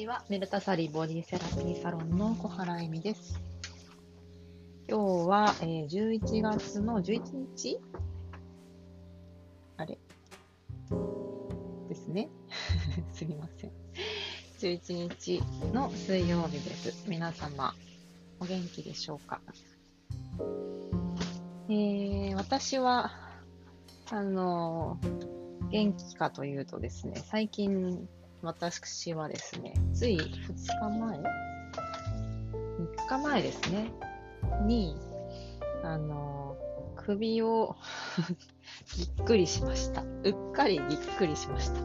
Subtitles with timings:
[0.00, 0.24] ちは。
[0.30, 3.38] メルタサリーボディセラピーサロンの小原恵美です。
[4.88, 7.78] 今日は、えー、11月の11日？
[9.76, 9.98] あれ？
[11.90, 12.30] ですね。
[13.12, 13.72] すみません。
[14.60, 15.42] 11日
[15.74, 17.04] の水曜日です。
[17.06, 17.74] 皆様、
[18.40, 19.42] お元気でしょうか？
[21.68, 23.12] えー、私は、
[24.10, 24.98] あの
[25.70, 28.08] 元気かというとですね、最近
[28.42, 31.22] 私はですね、つい2日前 ?3
[33.08, 33.92] 日前ですね、
[34.66, 34.96] に、
[35.82, 36.56] あの、
[36.96, 37.76] 首を
[38.96, 40.02] ぎっくりしました。
[40.02, 41.80] うっかりぎっくりしました。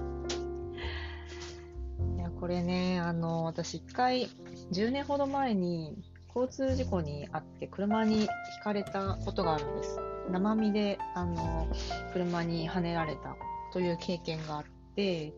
[2.17, 4.29] いや、これね、あの、私一回、
[4.71, 5.97] 10年ほど前に
[6.35, 8.27] 交通事故にあって車にひ
[8.63, 9.99] かれたことがあるんです。
[10.29, 11.67] 生身で、あの、
[12.13, 13.35] 車にはねられた
[13.71, 14.63] という経験があっ
[14.95, 15.33] て、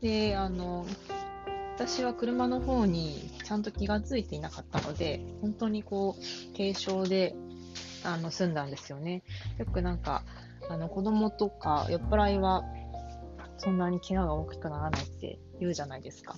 [0.00, 0.86] で、あの、
[1.76, 7.34] 私は車の方にちゃんと気がついていなかったので、本当にこう、軽傷で、
[8.04, 9.22] あの、済んだんですよね。
[9.58, 10.22] よくなんか、
[10.70, 12.64] あの、子供とか酔っ払いは、
[13.58, 16.36] そんなに怪我が大きくならないって言うじゃないですか。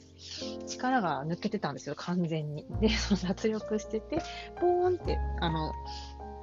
[0.67, 2.67] 力が抜けてたんですよ、完全に。
[2.81, 4.19] で、その脱力してて、
[4.61, 5.73] ポーンって、あの、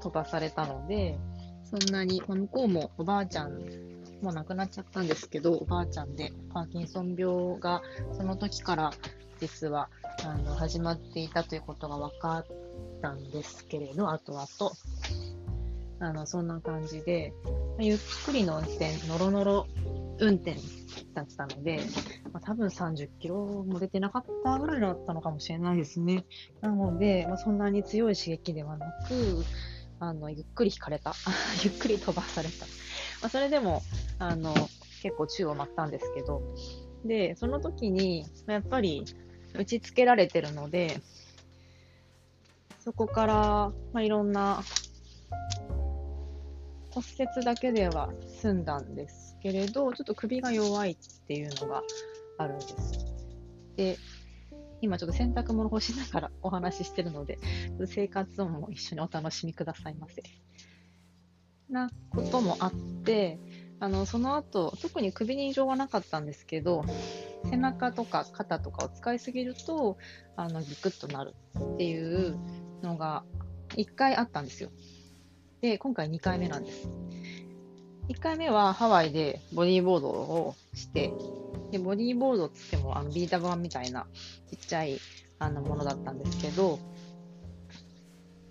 [0.02, 1.17] 飛ばされたので、
[1.63, 7.81] そんなに、まあ、向こうもおばあちゃんもう亡くなっちゃったんですけど、おばあちゃんで、パーキンソン病が
[8.13, 8.91] その時から
[9.39, 9.89] 実は
[10.23, 12.45] あの始まっていたということが分かっ
[13.02, 14.45] たんですけれど、後々。
[15.99, 17.33] あの、そんな感じで、
[17.80, 19.67] ゆっくりの運転、ノロノロ
[20.19, 20.55] 運転
[21.13, 21.80] だったので、
[22.33, 26.25] まあ、多分30キロも出てなかったぐらいだったのかもしれないですね。
[26.61, 29.45] なので、まあ、そんなに強い刺激ではなく、
[29.99, 31.13] あの、ゆっくり引かれた。
[31.63, 32.66] ゆっくり飛ばされた。
[33.21, 33.81] まあ、それでも、
[34.19, 34.53] あの、
[35.02, 36.41] 結構宙を舞ったんですけど、
[37.05, 39.05] で、その時に、やっぱり
[39.53, 40.99] 打ちつけられてるので、
[42.80, 43.36] そこから、
[43.93, 44.64] まあ、いろんな
[46.92, 51.83] 骨折だけでは済んだんですけれど、ちょっと首が弱いっていうのが
[52.37, 53.05] あるんです。
[53.75, 53.98] で、
[54.81, 57.37] 今ちょっと洗濯物干しながらお話ししてるので、
[57.86, 60.23] 生活音も一緒にお楽しみくださいませ。
[61.70, 62.71] なこともあっ
[63.04, 63.39] て、
[63.80, 66.86] あのその後特に首に異常はなかったんですけど
[67.49, 69.97] 背中とか肩とかを使いすぎると
[70.36, 72.37] あのギクッとなるっていう
[72.81, 73.23] のが
[73.75, 74.69] 1回あったんですよ。
[75.61, 76.89] で今回2回目なんです。
[78.09, 81.11] 1回目はハワイでボディーボードをして
[81.71, 84.05] でボディーボードっつってもあのビータ版みたいな
[84.49, 84.99] ちっちゃい
[85.39, 86.80] あのものだったんですけど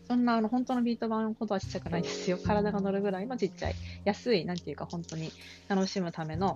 [0.07, 2.39] そんなあの本当のビート板ほどはちっちゃくないですよ。
[2.39, 5.33] 体が乗るぐらいのちっちゃい、安い、なんていうか本当に
[5.69, 6.55] 楽しむための、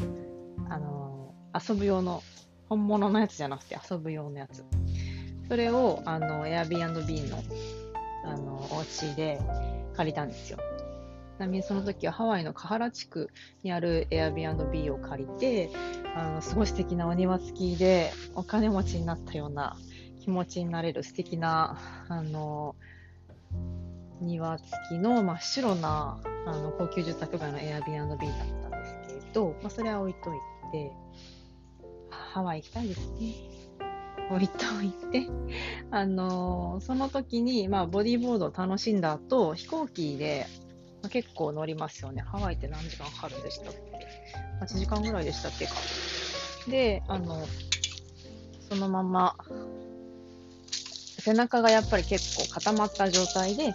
[0.68, 2.22] あのー、遊ぶ用の、
[2.68, 4.62] 本物のやつじゃなくて遊ぶ用のやつ。
[5.48, 7.42] それを、あの、Airbnb の、
[8.24, 9.40] あの、お家で
[9.96, 10.58] 借りたんですよ。
[11.38, 13.30] ちなみにその時はハワイのカハラ地区
[13.62, 15.70] にある Airbnb を借りて、
[16.14, 19.74] あの、すごい素敵なお庭付きで、お金持ちになったような
[20.20, 21.78] 気持ちになれる素敵な、
[22.10, 22.97] あのー
[24.20, 28.18] 庭付きの真っ白なあの高級住宅街の Airbnb だっ
[28.62, 30.38] たんですけれど、まあ、それは置いとい
[30.72, 30.92] て、
[32.10, 33.34] ハワイ行きたいですね。
[34.30, 35.26] 置いといて、
[35.90, 40.46] あのー、その時に、まあ、ボディーボードを楽しんだ後、飛行機で、
[41.02, 42.22] まあ、結構乗りますよね。
[42.22, 43.80] ハワイって何時間かかるんでしたっけ
[44.64, 45.72] ?8 時間ぐらいでしたっけか。
[46.68, 47.46] で、あの、
[48.68, 49.36] そのまま、
[51.18, 53.74] 背中がやっぱり結構固まった状態で、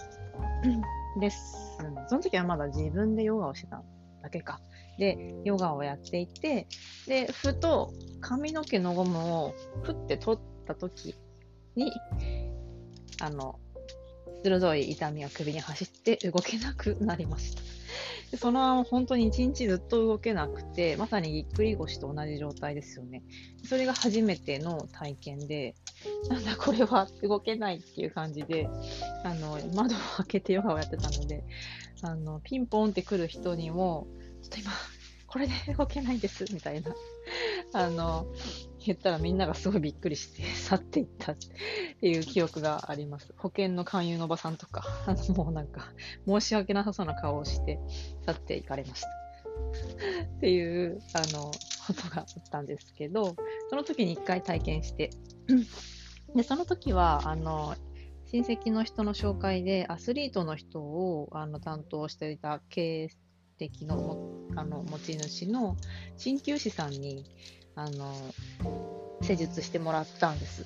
[1.20, 3.84] レッスン、その時はまだ自分でヨガをしてた
[4.22, 4.60] だけか。
[4.98, 6.68] で、ヨガをやっていて、
[7.08, 7.92] で、ふと
[8.22, 9.54] 髪の毛のゴムを
[9.84, 11.16] ふって取った時
[11.76, 11.92] に、
[13.22, 13.60] あの、
[14.44, 17.73] 鋭い痛みが首に走って動けなくなりました。
[18.34, 23.22] でそのまま本当に一日ずっと動けなくて、まさにぎっくり腰と同じ状態ですよね。
[23.64, 25.76] それが初めての体験で、
[26.30, 28.68] なんだこれは動けないっていう感じで、
[29.24, 31.44] あの、窓を開けてヨガをやってたので、
[32.02, 34.08] あの、ピンポンって来る人にも、
[34.42, 34.72] ちょっと今、
[35.28, 36.96] これで動けないです、みたいな、
[37.74, 38.26] あの、
[38.86, 43.34] 言ったらみんながすごいびっくりして 去っていったっていう記憶があります。
[43.38, 45.94] 保険の勧誘のおばさんとか、あの、もうなんか、
[46.26, 47.80] 申し訳なさそうな顔をして
[48.26, 49.08] 去っていかれました。
[50.38, 51.52] っていう、あの、
[51.88, 53.36] ことがあったんですけど、
[53.70, 55.12] その時に一回体験して、
[56.36, 57.76] で、その時は、あの、
[58.34, 63.08] 親戚の人の紹介でアスリートの人をあの担当していた経
[63.60, 65.78] 歴のあの持ち主の
[66.18, 67.26] 鍼灸師さんに
[67.76, 68.12] あの、
[69.22, 70.66] 施術してもらったんです。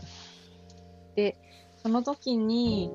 [1.15, 1.37] で、
[1.81, 2.91] その時に、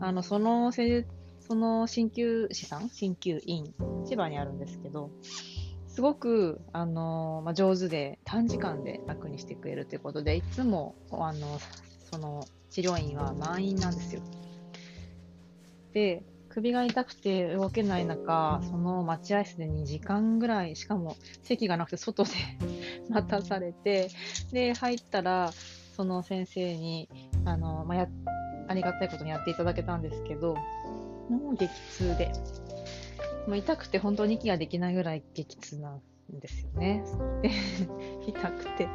[0.00, 1.08] あの、その施術、
[1.40, 3.74] その鍼灸師さん鍼灸院、
[4.06, 5.10] 千葉にあるんですけど、
[5.88, 11.58] すごく、あの、まあ、上手で短時間で楽にしてくれるということで、いつも、あの、
[12.10, 14.22] その治療院は満員なんですよ。
[15.92, 22.30] で、首が痛くて動けない中、その待合室で2時間ぐらい、しかも席がなくて外で
[23.08, 24.08] 待たされて、
[24.52, 25.52] で、入ったら、
[25.96, 27.08] その先生に、
[27.44, 28.08] あの、まあ、や、
[28.66, 30.56] ありがたいことにやっていただけたんですけど、
[31.28, 32.32] もう激痛で、
[33.46, 36.00] もう痛くて本当に息ができないぐらい激痛なん
[36.40, 37.04] ですよね。
[37.42, 37.50] で、
[38.26, 38.88] 痛くて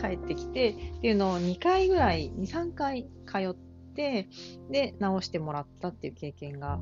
[0.00, 3.65] 帰ってきてっていうのを2回ぐらい、2、3回通って、
[3.96, 4.28] で、
[4.70, 6.78] 治してもらったっていう経験が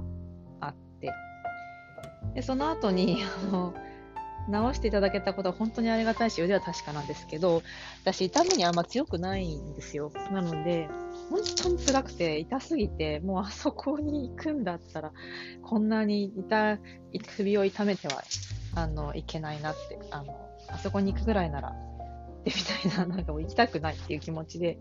[0.60, 1.12] あって、
[2.34, 3.74] で、その後に、あの、
[4.46, 7.62] 治していただけたことは本当にありがたいし、腕は確かなんですけど、
[8.02, 10.12] 私、痛みにあんま強くないんですよ。
[10.32, 10.88] なので、
[11.30, 15.12] 本当に辛くて、痛すぎて、もうあそこに行くんだったら、
[15.62, 16.78] こんなに痛、
[17.36, 18.22] 首を痛めては、
[18.74, 20.36] あの、いけないなって、あの、
[20.68, 24.78] あそこに行くぐらいならって、みたいな、なんかもう行きたくないっていう気持ちで、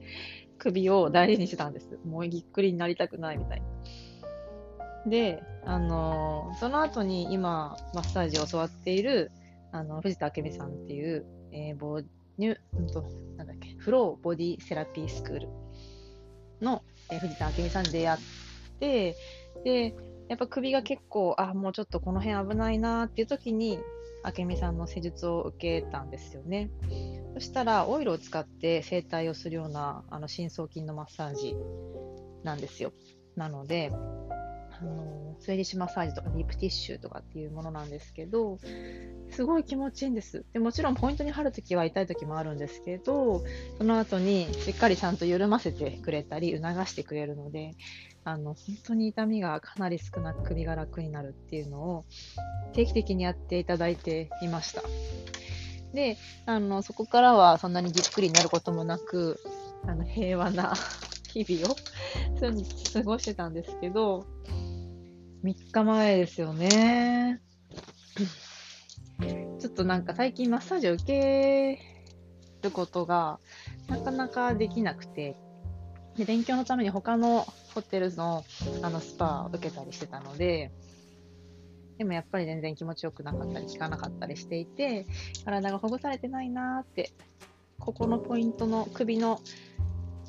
[0.57, 1.99] 首を大事にしてたんです。
[2.05, 5.09] もうぎっくりになりたくないみたいな。
[5.09, 9.31] で、あのー、その後に今、マッサージを教わっている、
[9.71, 12.01] あの、藤田明美さんっていう、えー、ボ
[12.37, 13.03] ニュ、うんと、
[13.37, 15.49] なんだっけ、フローボディセラピースクール
[16.61, 18.19] の、えー、藤田明美さんに出会っ
[18.79, 19.15] て、
[19.63, 19.95] で、
[20.29, 23.79] やっぱ首が結構、あ、もうちょっとこの辺危ないなっていう時に、
[24.37, 26.69] 明美さんの施術を受けたんですよね。
[27.33, 31.55] そしたら、オイルを使って整体をするような、あの、深層筋のマッサージ
[32.43, 32.93] なんですよ。
[33.35, 38.59] なので、あの、スウェディッシュマッサージとかディープティッシュとかっていうものなんですけど、
[39.31, 40.45] すごい気持ちいいんです。
[40.53, 43.43] でもちろんポイントに貼るときは痛いときもあるんですけど、
[43.77, 47.71] その後にしっかりちゃんと緩ませてくれたり、促してくれるので、
[48.23, 52.05] あの、本当に痛みがかなり少なく首が楽になるっていうのを
[52.73, 54.83] 定期的にやっていただいていました。
[55.93, 59.39] で、あの、そこからはそんなにじっくりになることもなく、
[59.87, 60.73] あの、平和な
[61.33, 61.75] 日々を
[62.93, 64.25] 過ごしてたんですけど、
[65.43, 67.41] 3日前ですよね。
[69.59, 71.79] ちょっとなんか最近マッサージを受け
[72.61, 73.39] ることが
[73.87, 75.37] なかなかできなくて、
[76.17, 78.43] で勉強のために他のホテルの
[78.81, 80.71] あのスパを受けたりしてたので、
[81.97, 85.05] でもやっぱり全然気持ちよくなかったり効かなかったりしていて、
[85.45, 87.11] 体がほぐされてないなーって、
[87.79, 89.39] ここのポイントの首の、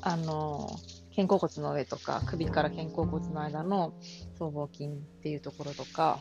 [0.01, 0.69] あの
[1.15, 3.93] 肩甲骨の上とか、首から肩甲骨の間の
[4.37, 4.89] 僧帽筋っ
[5.23, 6.19] ていうところとか、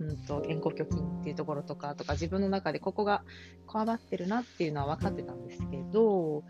[0.00, 3.22] うんと、肩甲虚筋っていうところとか、とか自分の中でここが
[3.66, 6.42] こわばってるなっていうのは分かってたんですけど、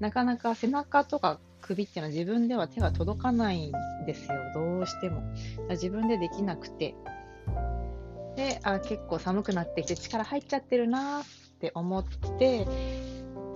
[0.00, 3.72] なかなか背中とか首っていうのは自分では手が届かないん
[4.06, 5.22] ですよ、どうしても。
[5.70, 6.94] 自分でできなくて。
[8.38, 11.24] で、あ、結構寒くなってきて力入っちゃってるなっ
[11.58, 12.04] て思っ
[12.38, 12.68] て、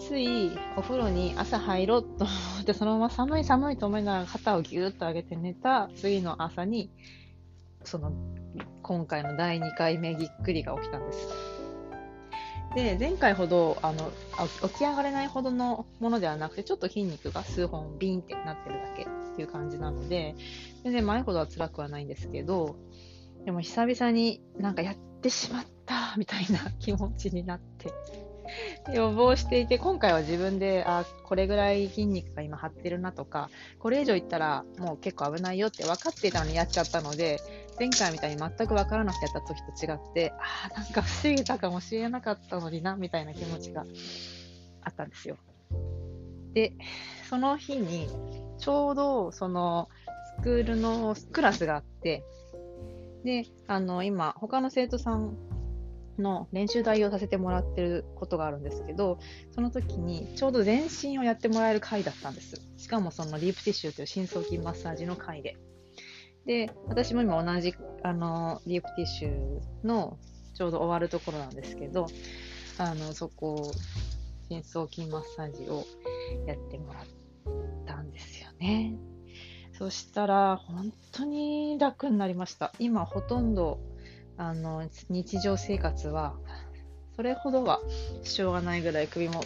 [0.00, 2.26] ついお風呂に朝入ろうと思
[2.62, 6.90] って、そのまま寒い寒いと思いながら肩をぎゅーっと上げて寝た次の朝に、
[7.84, 8.12] その
[8.82, 11.28] 今回の第2回目ぎっくりが起きたんです。
[12.74, 14.10] で、前回ほどあの
[14.68, 20.34] 起き上がれないほどのものではなくて、ちょっと筋肉が数本ビンってなってるだけっていう感じなので、
[20.82, 22.74] 全然前ほどは辛くはないんですけど、
[23.44, 27.92] でも久々になんかやってしまった みたいな気持ちになって、
[28.92, 37.40] 予防していて、今回は自分で、あ、これぐらい筋肉が今張ってるなとか、これ以上いったらもう結構危ないよって分かっていたのにやっちゃったので、
[37.78, 43.84] 前回みたいに全く分からなくてやった時と違って、ああ、なんか防げたかもしれなかったのにな、みたいな気持ちが
[44.82, 45.36] あったんですよ。
[46.52, 46.74] で、
[47.28, 48.08] その日に、
[48.58, 49.88] ちょうどその
[50.38, 52.22] スクールのクラスがあって、
[53.24, 55.36] で、あの、今、他の生徒さん
[56.18, 59.18] の練習台をさせてもらってることがあるんですけど、
[59.52, 62.60] その時にちょうど全身をやってもらえる回だったんです。
[62.76, 65.56] しかもそのディープティッシュという深層筋マッサージの回で。
[66.46, 70.18] で、私も今同じあのディープティッシュの
[70.54, 72.06] ちょうど終わるところなんですけど、
[72.78, 73.72] あのそこ、
[74.48, 75.84] 深層筋マッサージを
[76.46, 77.04] やってもらっ
[77.86, 78.96] たんですよね。
[79.82, 82.72] そしたら、本当に楽になりました。
[82.78, 83.80] 今、ほとんど
[84.36, 86.36] あの日常生活は
[87.16, 87.80] それほどは
[88.22, 89.42] 支障がないぐらい首も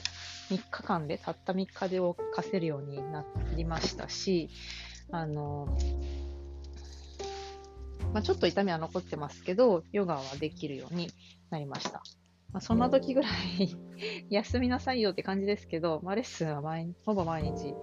[0.50, 3.24] 3日間でたった3日で動かせるようにな
[3.56, 4.50] りましたし
[5.10, 5.78] あの、
[8.12, 11.10] まあ、ちょっと痛みは残ってますけどヨガはできるように
[11.48, 12.02] なりました
[12.52, 13.76] まあ、そんな時ぐらい
[14.30, 17.74] 休みなさいよって感じですけど、まあ、レッスンは毎ほぼ毎日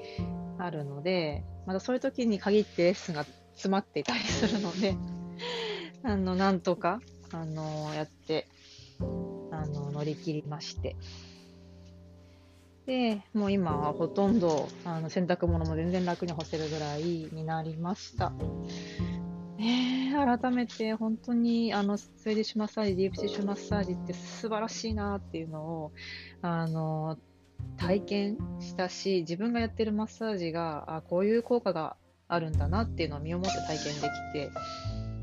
[0.57, 4.95] あるので、またそういう時に限ってレッスンが詰まっていたりするので、
[6.03, 6.99] あの、なんとか、
[7.31, 8.47] あの、やって、
[9.51, 10.95] あの、乗り切りまして。
[12.85, 18.31] で、もう今はほとんど、あの、洗濯物も全然楽に干せるぐらいになりました。
[19.57, 25.91] ね改めて本当にあのスウェーディッシュマッサージ、ディープティッシュマッサージって素晴らしいなっていうのを
[26.41, 27.17] あの
[27.77, 31.95] 体験したし、自分がやってるマッサージがあこういう効果が
[32.27, 34.51] あるんだなっていうのを身をもって体験できて、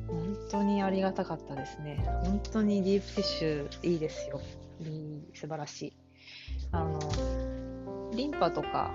[0.08, 2.04] 本当にありがたかったですね。
[2.24, 4.40] 本当にディープティッシュいいですよ。
[4.80, 5.92] いい素晴らしい。
[6.72, 6.98] あの
[8.14, 8.90] リンパとか、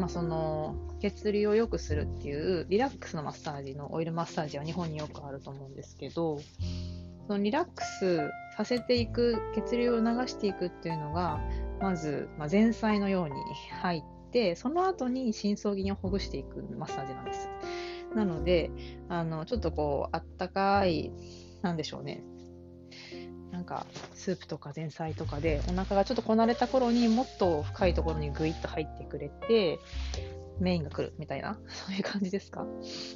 [0.00, 6.40] まあ、その血流を良くするっていうリラックスのマッサージのオイルマッサージは日本によくあると思うんですけど、
[7.26, 11.38] そのリラックスさせていく、血流を流していくっていうのが、
[11.80, 13.34] まず、まあ、前菜のように
[13.82, 17.48] 入って、その後に深層筋をほぐしていくマッサージなんです。
[18.14, 18.70] なので、
[19.10, 21.12] あの、ちょっとこう、あったかい、
[21.60, 22.24] なんでしょうね。
[23.70, 29.78] か、スープとか前菜とかで、お腹がちょっとこなれた頃にもっと深いところにグイッと入ってくれて、
[30.58, 32.66] メインが来るみたいな、そういう感じですか？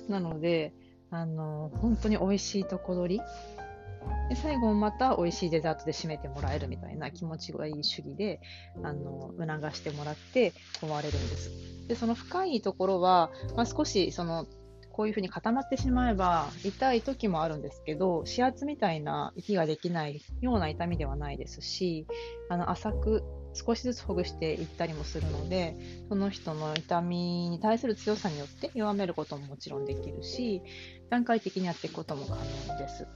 [0.08, 0.72] なので、
[1.10, 3.22] あの、本当に美味しいとこ取り。
[4.28, 8.38] で最後また美味しいデザートで締めてもらえるみたいな気持ちがいい主義で
[8.82, 11.50] あの促してもらって終われるんです。
[11.88, 14.46] でその深いところは、まあ、少しその
[14.94, 22.06] こういうふうに固まってしまえば痛い時もあるんですけど指圧みたいな息ができないような痛みではないですし
[22.48, 23.24] あの浅く
[23.54, 25.76] 少しずつほぐしていったりもするので
[26.08, 30.62] その人の痛みに対する強さによって弱めることももちろんできるし
[31.10, 33.06] 段階的にやっていくことも可能です。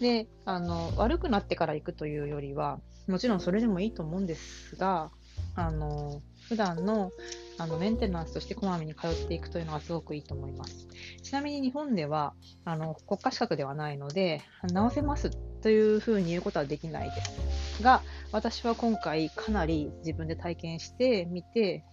[0.00, 5.10] であの悪くなってから行くというよりはもちろんそれでもいいと思うんですが
[5.56, 7.12] あの普段の
[7.60, 10.86] あのメンテナンスとしてこまめに通っていくというのがすごくいいと思います。
[11.22, 21.84] ちなみに日本ではあの国家資格ではないので、直せますというふうに言うことはできないですが、私は今回かなり自分で体験してみて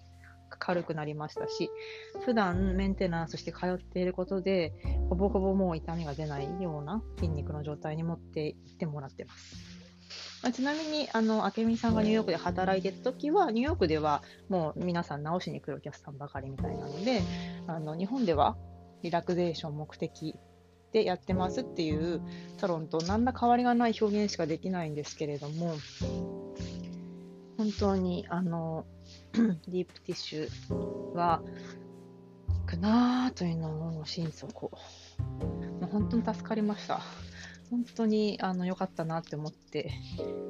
[0.50, 1.70] 軽くなりましたし、
[2.24, 4.72] 普段メンテナンスして通っていることで、
[5.10, 9.75] ほぼほぼもう痛みが出ないような筋肉の状態に持っていってもらってます。
[10.46, 17.24] まあ、ちなみに、あの、明美さんがニューヨークで働いてた時は、ニューヨークではもう皆さん直しに来るお客さんばかりみたいなので、
[17.66, 18.56] あの、日本では
[19.02, 20.36] リラクゼーション目的
[20.92, 22.22] でやってますっていう
[22.60, 25.74] サロンと何ら変わりがない表現しかできないんですけれども、
[27.58, 28.86] 本当に、あの、
[29.34, 31.42] ディープティッシュは、
[32.68, 34.70] くなぁというのを心底、
[35.82, 37.02] もう本当に助かりました。
[37.75, 39.91] 本当にあの良かったなって思って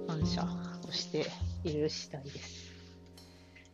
[0.08, 0.48] 感謝
[0.88, 1.26] をして
[1.64, 2.72] いる次第です。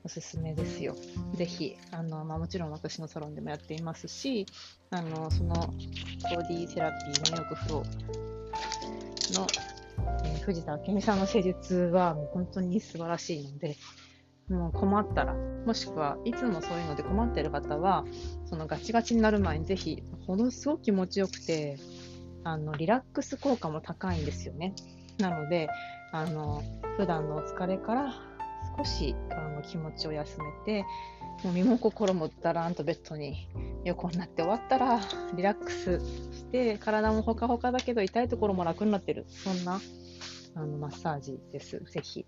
[0.05, 0.95] おすすめですよ。
[1.35, 4.45] ぜひ、あのまあ、もちろん私のサロンでもやっていますし、
[4.89, 9.47] あのそのボディセラピーニューヨークフローの、
[10.23, 13.75] えー、藤田明美さんの施術はもう本当に素晴らしいので、
[14.47, 18.05] もう困ったら、もしくはいつもそういうので困っている方は、
[18.45, 21.77] そのガチガチになる前にぜひ、ものすごく気持ちよくて、
[22.43, 24.73] あのリラックス効果も高いんですよね。
[25.19, 25.69] なので、
[26.11, 26.63] あの
[26.97, 28.13] 普段のお疲れから
[28.77, 30.85] 少しあの気持ちを休めて、
[31.43, 33.47] もう身も心もだらんとベッドに
[33.85, 34.99] 横になって終わったら、
[35.35, 35.99] リラックス
[36.31, 39.25] して、体もほかほかだけど痛いところも楽になってる。
[39.27, 39.79] そんな
[40.55, 41.79] あのマッサージです。
[41.91, 42.25] ぜひ、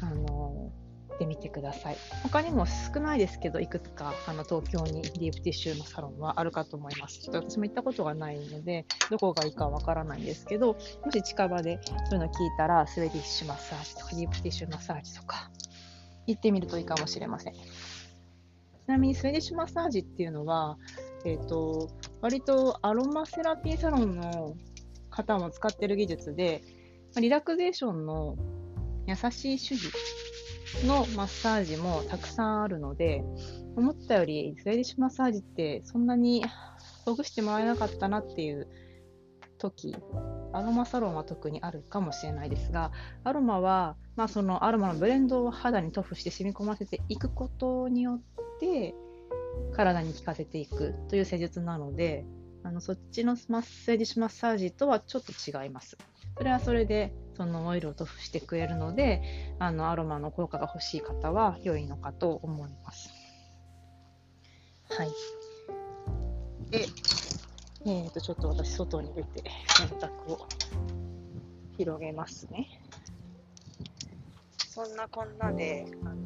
[0.00, 0.72] あの
[1.14, 1.96] ってみてください。
[2.22, 7.20] 他にも少ないですけど、いくつかあの東京にディープティッシュのサロンはあるかと思います。
[7.20, 15.50] ちょっと私も行ったことがないので、どこがいいかわからないんですけど、もし近場でそういうの聞いたら、スウェディッシュマッサージとかディープティッシュマッサージとか、
[16.26, 17.54] 行ってみるといいかもしれません。
[17.54, 17.56] ち
[18.86, 20.78] なみにスウェディッシュマッサージっていうのは、
[21.24, 21.90] え、ー、と、
[22.20, 24.56] 割とアロマセラピーサロンの
[25.10, 26.62] 方も使ってる技術で、
[27.16, 28.36] リラクゼーションの
[29.06, 29.90] 優しい手技
[30.84, 33.22] のマッサージもたくさんあるので、
[33.76, 36.44] 思ったよりスウェディッシマッサージってそんなに
[37.04, 38.68] ほぐしてもらえなかったなっていう
[39.58, 39.94] 時、
[40.52, 42.92] アロマサロンは特にあるかもしれないですが、
[43.24, 48.20] アロマは、まあ、そのアロマのブレンドを肌に塗布して染み込ませていくことによっ
[48.58, 48.94] て
[49.72, 52.24] 体に効かせていくという施術なので、
[52.62, 55.96] あのそっちのマッセージマッサージとはちょっと違います。
[56.36, 59.22] それはそれでそのオイルを塗布してくれるので
[59.58, 63.08] あのアロマの効果が欲しい方は良いのかと思います。
[64.90, 65.10] はい。
[66.68, 66.84] で、
[67.86, 70.46] えー、とちょっと私外に出て洗濯を
[71.78, 72.82] 広げますね。
[74.68, 76.16] そんなこんなで、あの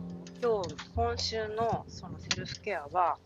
[0.42, 3.18] 今日、今週のそのセルフケアは、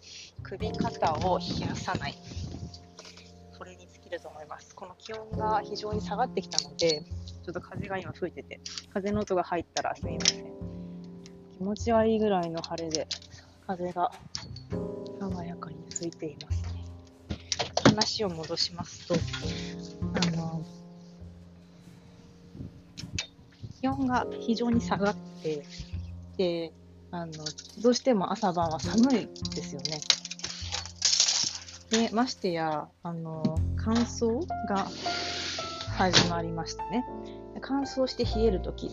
[0.43, 2.15] 首肩を冷やさない。
[3.53, 4.75] それに尽きると思います。
[4.75, 7.03] この気温が非常に下がってきたので、
[7.49, 8.61] ちょっと風が今吹いてて、
[8.93, 10.45] 風の音が入ったらすいません。
[11.57, 13.09] 気持ち悪いぐらいの晴れで、
[13.67, 14.11] 風が
[15.19, 16.85] 爽やかに吹いていますね。
[17.87, 19.15] 話を戻しますと、
[20.03, 20.63] あの、
[23.81, 25.65] 気温が非常に下がって、
[26.37, 26.75] で、
[27.11, 27.33] あの、
[27.81, 30.01] どうしても朝晩は寒いですよね。
[32.09, 33.43] で、ましてや、あの、
[33.79, 34.87] 乾燥が
[35.99, 37.05] 始まりましたね。
[37.61, 38.89] 乾燥して冷えるとき、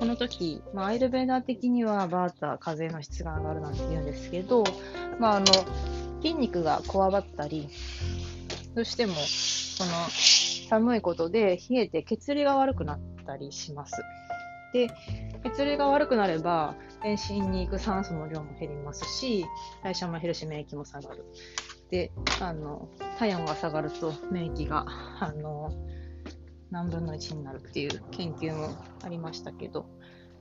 [0.00, 4.64] この時、まあ、アイルベーダー的にはバーター、風の質が上がるなんて言うんですけど、
[5.20, 5.46] まあ、あの、
[6.20, 7.68] 筋肉がこわばったり、
[8.74, 9.92] どうしても、その、
[10.68, 14.02] 寒いことで冷えて血流が悪くなったりします。
[14.72, 14.90] で、
[15.44, 16.74] 血流が悪くなれば、
[17.04, 19.46] 全身に行く酸素の量も減りますし、
[19.84, 21.24] 代謝も減るし、免疫も下がる。
[21.92, 22.10] で、
[22.40, 22.88] あの、
[23.20, 24.84] 体温が下がると免疫が、
[25.20, 25.70] あの、
[26.74, 29.86] 何分の1になるっていう研究もありましたけど、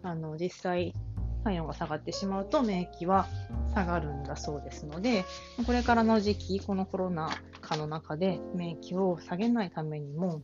[0.02, 0.96] あの、実際、
[1.44, 3.28] 体温が下がってしまうと免疫は
[3.76, 5.26] 下がるんだそうですので、
[5.68, 7.30] これからの時期、このコロナ
[7.62, 10.42] 禍の中で免疫を下げないためにも、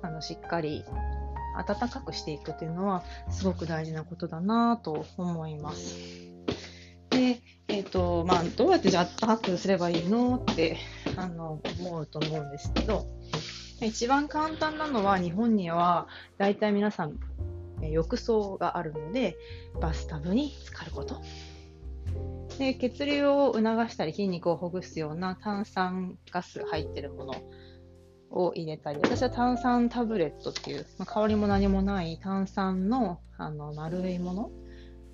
[0.00, 0.82] あの、しっかり
[1.66, 5.98] 暖かくしていくというのはすごく大事なことだなと思います。
[7.10, 10.78] で、え、ー、と、まあ、どうやってじゃあ暖かくすればいいのって
[11.16, 13.06] あの思うと思うんですけど、
[13.80, 16.06] 一番簡単なのは日本には
[16.38, 17.18] 大体皆さん
[17.80, 19.36] 浴槽があるので
[19.80, 21.20] バスタブに浸かること
[22.58, 27.34] で血流を促したり筋肉をほぐすような炭酸ガス入ってるもの
[28.30, 34.50] を入れたり私は炭酸タブレットっていう、まあ、香りも何もない炭酸のあの丸いもの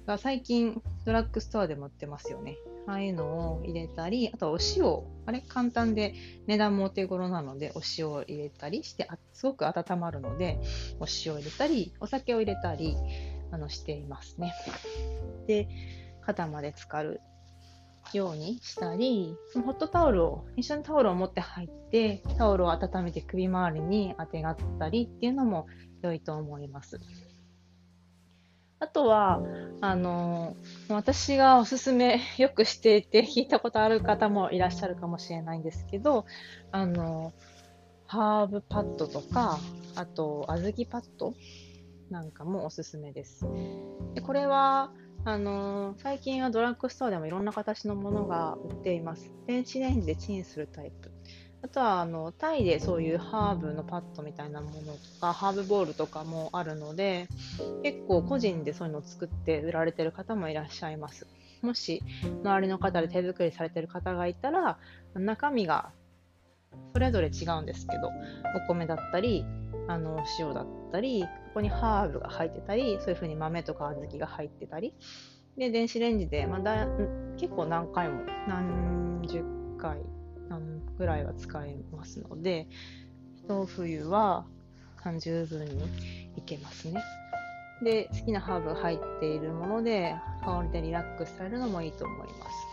[0.06, 2.56] が最近ドラッグストアでも売ってますよね。
[2.86, 4.84] ああいうのを入れたり、あとお塩、
[5.28, 5.42] あれ？
[5.42, 6.14] 簡単で
[6.46, 10.58] 値段もお手頃なのでお塩を入れたりしてあ、すごく温まるので、
[11.00, 12.96] お塩を入れたり、お酒を入れたり
[13.52, 14.54] あのしていますね。
[15.46, 15.68] で、
[16.22, 17.20] 肩まで浸かる
[18.14, 25.66] ようにしたり、そのホットタオルを、一緒にタオルを持って入って、タオルを温めて首周りに当てがったりっていうのも
[26.00, 26.98] 良いと思います。
[28.80, 29.40] あとは、
[29.80, 30.56] あの、
[30.88, 36.26] 私がおすすめ よくしていて聞いたことある方もいらっしゃるかもしれないんですけど、
[36.70, 37.32] あの、
[38.06, 39.58] ハーブパッドとか、
[39.96, 41.34] あと、小豆パッド
[42.10, 43.46] なんかもおすすめです。
[44.14, 44.92] でこれは、
[45.24, 49.32] あの最近はドラッグストアでもいろんな形のものが売っています。
[49.46, 51.10] 電子レンジでチンするタイプ。
[51.60, 57.28] あとはあのタイでそういうハーブのパッドみたいなものとかハーブボールとかもあるので
[57.82, 61.26] 結構個人でそういうのを作って売られてる方もいらっしゃいます。
[61.62, 62.02] もし
[62.44, 64.78] 周りの方で手作りされてる方がいたら
[65.14, 65.90] 中身が
[66.92, 68.10] それぞれ違うんですけど
[68.54, 69.44] お米だったり
[69.88, 74.94] あの塩だったりここにハーブが入ってたりそういう風に豆とか小豆が入ってたり。
[75.56, 76.86] で電子レンジで、ま、だ
[77.36, 79.42] 結構何回も何十
[79.76, 79.98] 回
[80.98, 82.66] ぐらいは使えますので、
[83.36, 84.46] 一冬は
[85.18, 85.84] 十分に
[86.36, 87.02] いけますね。
[87.82, 92.67] で、好きなハーブ入っているもので、香りでリラックスされるのもいいと思います。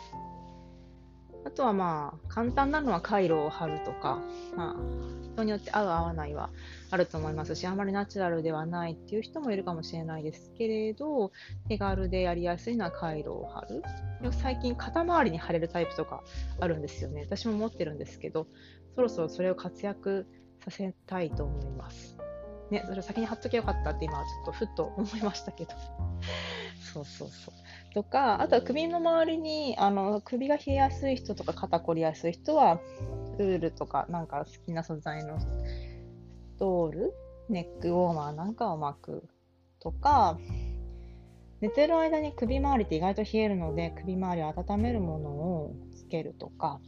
[1.45, 4.19] あとはまあ、簡単なのはカイロを貼るとか、
[4.55, 4.75] まあ、
[5.35, 6.49] 人によって合う合わないは
[6.89, 11.31] あると思いますし、あまりナチュラルではないっていう人もいるかもしれないですけれど、
[11.69, 13.83] 手軽でやりやすいのはカイロを貼る。
[14.31, 16.23] 最近肩周りに貼れるタイプとか
[16.59, 17.21] あるんですよね。
[17.21, 18.47] 私も持ってるんですけど、
[18.95, 20.25] そろそろそれを活躍
[20.63, 22.17] させたいと思います。
[22.71, 25.71] ね、それ先に貼っときゃよかったって今はちょっとふっと思いましたけど。
[26.93, 27.84] そうそうそう。
[27.95, 32.81] とか、あとは首の周りに、あの、首が冷えやすい人とか肩こりやすい人は、
[33.39, 35.47] ウールとか、なんか好きな素材のス
[36.59, 37.13] トール、
[37.47, 39.23] ネックウォーマーなんかを巻く
[39.79, 40.37] とか、
[41.61, 46.81] 寝てる間に首周りって意外と冷えるので、首周りを温めるものをつけるとか、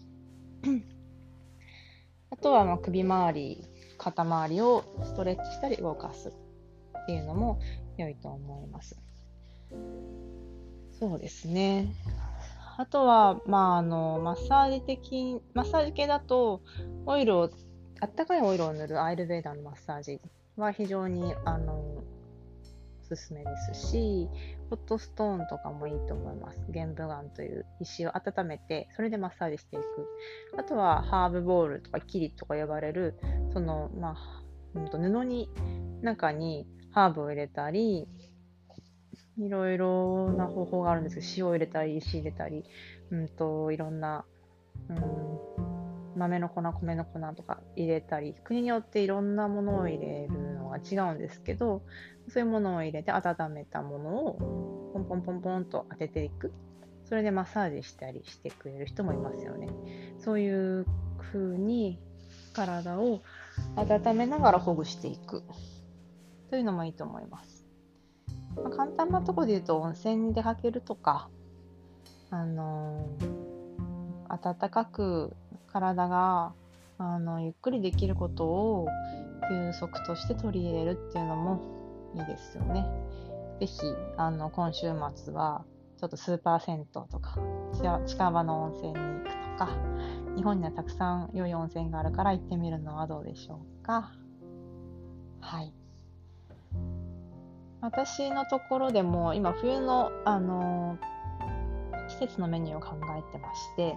[2.31, 3.63] あとはまあ首周り、
[3.97, 7.61] 肩周りをストレッチしたり動かすっていうのも
[7.95, 8.99] 良いと思います。
[10.99, 11.93] そうですね。
[12.77, 16.61] あとは、まあ、あの、マッサージ的、マッサージ系だと、
[17.05, 17.49] オイルを、
[17.99, 20.21] あったかいオイルを塗るアイルベーダーのマッサージ
[20.55, 22.03] は非常に、あの、お
[23.03, 24.27] すすめですし、
[24.69, 26.59] ホットストーンとかもいいと思います。
[26.69, 29.85] 玄武岩という石を温めて、それでマッサージしていく。
[30.59, 33.19] あとは、ハーブボールとかキリとか呼ばれる、
[33.53, 35.49] その、まあ、布に、
[36.01, 38.07] 中にハーブを入れたり、
[39.39, 42.63] いろいろな方法があるんですけど、塩を入れたり、石入れたり、
[43.11, 44.25] うんと、いろんな、
[44.89, 51.83] うん、豆の粉、米の粉とか入れたり、国によっていろんなものを入れるのが違うんですけど、
[52.29, 56.51] そういうものを入れて温めたものをポンポンポンポンと当てていく。
[57.05, 59.69] それでマッサージしたりしてくれる人もいますよね。
[60.19, 60.85] そういう
[61.19, 61.99] 風に
[62.53, 63.21] 体を
[63.75, 65.43] 温めながらほぐしていく
[66.49, 67.56] というのもいいと思います。
[68.63, 71.29] まあ、簡単なところで言うと温泉に出かけるとか、
[72.29, 75.35] あのー、暖かく
[75.67, 76.53] 体が
[76.97, 78.87] あのゆっくりできることを
[79.49, 81.61] 休息として取り入れるっていうのも
[82.15, 82.85] いいですよね。
[83.59, 83.73] ぜひ
[84.17, 85.65] あの今週末は
[85.99, 87.37] ちょっとスーパー銭湯とか
[88.05, 89.69] 近場の温泉に行くとか
[90.35, 94.11] 日本にはたくさん良い温泉があるから行ってみるのはどうでしょうか
[95.41, 95.73] はい
[97.81, 103.95] 私のところでも今冬の、あのー、季節のメニューを考えてまして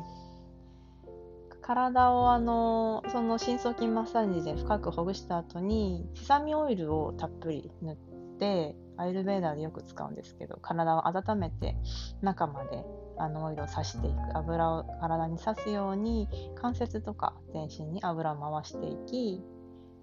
[1.62, 7.96] 体をあのその深層筋マッサージで深くほぐした後にセサミオイルをたっぷり塗っ
[8.38, 11.76] てアイルベーダーでよく使うんですけど体を温めて
[12.22, 12.84] 中まで
[13.18, 19.42] あのオイルを刺していく油を体に刺すように関節とか全身に油を回していき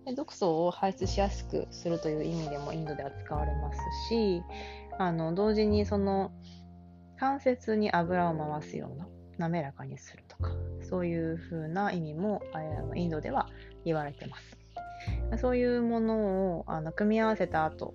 [0.08, 4.42] で毒素を排出しやすくするという意味でもインドでは使われますし
[4.98, 6.32] あの同時にその
[7.20, 10.52] 関節に油を回すような滑らかにするとか
[10.90, 12.42] そういう風な意味も
[12.96, 13.50] インドでは
[13.84, 14.58] 言われてます。
[15.40, 17.94] そういうものをあの組み合わせた後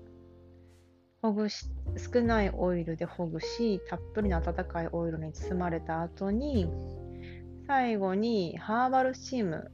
[1.22, 6.68] ほぐし少ないオイルでほぐしたっぷりの温かいオイルに包まれた後に
[7.66, 9.72] 最後にハーバルスチーム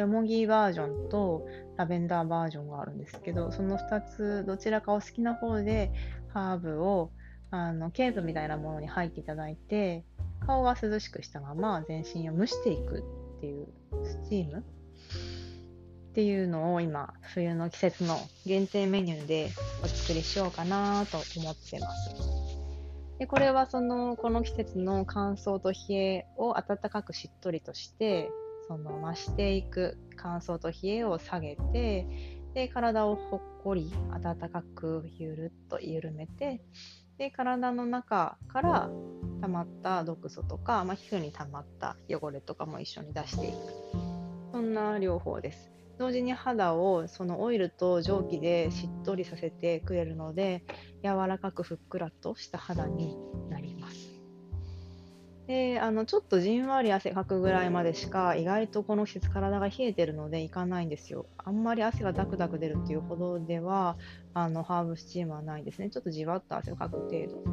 [0.00, 5.92] よもぎバージョンとラベンダーバージョンがあるんですけどその2つどちらかお好きな方で
[6.32, 7.10] ハーブを
[7.50, 10.04] あのケープみたいなものに入っていただいて
[10.46, 13.04] 顔が涼しくしたまま全身を蒸していく
[13.38, 13.68] っていう
[14.04, 14.64] スチーム
[16.14, 19.50] っていうのを今、冬の季節の限定メニューで
[19.82, 22.14] お作りしようかなと思ってます。
[23.18, 28.30] でこれはその、この季節の乾燥と冷えを暖かくしっとりとして、
[28.68, 32.06] その増していく乾燥と冷えを下げて、
[32.54, 36.62] で、体をほっこり暖かくゆるっと緩めて、
[37.18, 38.90] で、体の中から
[39.40, 43.56] 溜まった毒素とか、まあ、皮膚に溜まった汚れとかも一緒に出していく。
[44.52, 45.74] そんな療法です。
[45.98, 50.64] 同時に肌をそのオイルと蒸気でしっとりさせてくれるので
[51.02, 53.16] 柔らかくふっくらとした肌に
[53.48, 54.13] なります
[55.46, 61.26] であのちょっとじんわり汗かくぐらいまでしか意外とこの季節体が冷えてるのでいかないんですよ。
[61.36, 63.96] あんまり汗がダクダク出るっていうほどでは
[64.32, 65.90] あのハーブスチームはないですね。
[65.90, 67.44] ちょっとじわっと汗をかく程度。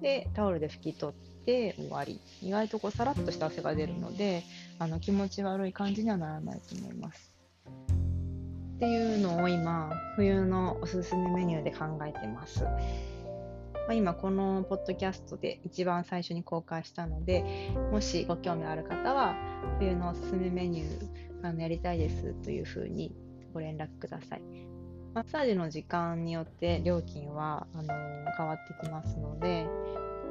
[0.00, 2.20] でタオルで拭き取って終わり。
[2.40, 4.42] 意外とこうさらっとした汗が出るので
[4.78, 7.34] あの気持ち悪い感じにはならないと思います。
[8.76, 12.64] っていうのを今、冬のおすすめメニューで考えてます。
[13.86, 17.44] まあ、今、このポッドキャストで一番最初に公開したので、
[17.92, 19.36] もしご興味ある方は、
[19.78, 23.14] 冬のおすすめメニューあのやりたいですというふうに
[23.52, 24.42] ご連絡ください。
[25.12, 27.88] マッサージの時間によって料金はあの
[28.36, 29.66] 変わってきますので、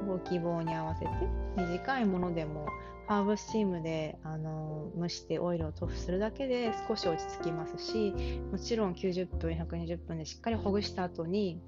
[0.07, 1.11] ご希望に合わせて
[1.55, 2.65] 短いものでも
[3.07, 8.13] ハーブスチームであの蒸してオイルを塗布するだけで少し落ち着きますし
[8.51, 11.59] もちろん90分120分でしっかりほぐした後に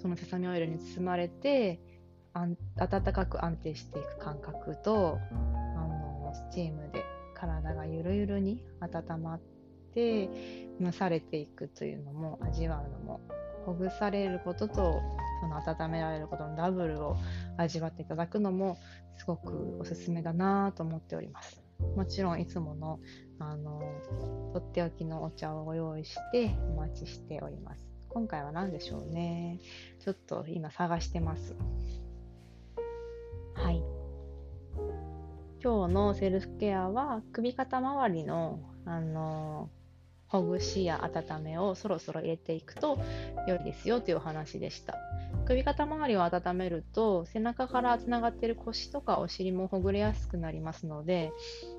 [0.00, 1.80] そのセサミオイルに包まれて
[2.76, 7.02] 温かく安定していく感覚とあのスチームで
[7.34, 9.40] 体がゆるゆるに温まっ
[9.94, 10.28] て
[10.80, 13.20] 蒸されていくというのも味わうのも
[13.64, 15.00] ほぐされることと
[15.40, 17.16] その温められることのダブルを
[17.56, 18.78] 味わっていただくのも
[19.16, 21.62] すごくおすすめだなと思っております。
[21.96, 22.98] もちろんいつもの
[23.38, 23.80] あの
[24.52, 27.86] とっておきのお茶をご用意してお待ちしております。
[28.08, 29.60] 今回は何でしょうね。
[30.00, 31.54] ちょっと今探してます。
[33.54, 33.82] はい。
[35.62, 39.70] 今日のセルフケアは首肩周りのあの
[40.28, 42.98] ほぐしや温めをそろそろ入れていくと
[43.46, 44.94] 良いですよというお話でした。
[45.46, 51.32] 首肩周りを温めると背中からつながっている腰とかお尻もほぐれやすくなりますので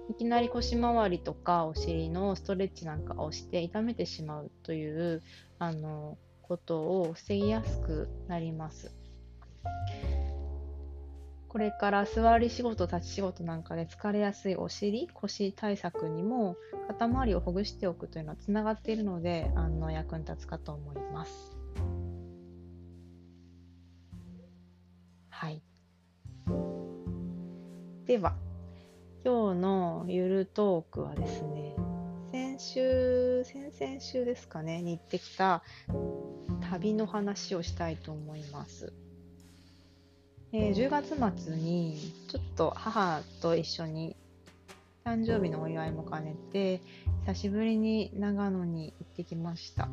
[0.10, 5.22] いきなり腰回りとかお尻のストレッチなんかをして痛めてしまうという
[5.60, 8.92] あのことを防ぎやすくなります。
[11.50, 16.56] これから座り仕事立ち仕事なんかで疲れやすいお尻腰対策にも
[16.88, 21.58] 肩周りをほぐしておくというのはつながっているのであの役に立つかと思います。
[25.32, 25.64] はい、
[28.06, 28.36] では
[29.26, 31.76] 今日のゆるトークはですね
[32.32, 35.64] 先週先々週ですかねに行ってきた
[36.70, 38.94] 旅の話をしたいと思います。
[40.52, 41.96] えー、10月末に
[42.28, 44.16] ちょっと母と一緒に
[45.06, 46.82] 誕生日のお祝いも兼ねて
[47.28, 49.88] 久しぶりに長野に行ってきました。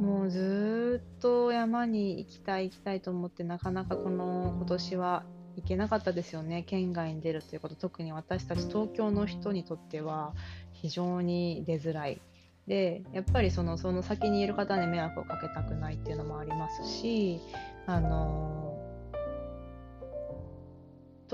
[0.00, 5.22] もうずっと山に行きたい行きたいと思ってなかなかこの今年は
[5.56, 6.62] 行けなかったですよね。
[6.66, 7.74] 県外に出るということ。
[7.74, 10.34] 特に私たち東京の人にとっては
[10.72, 12.20] 非常に出づらい。
[12.66, 17.40] でやっぱりそのその先にいる方に迷惑をかけたくないっていうのもありますし
[17.86, 18.83] あの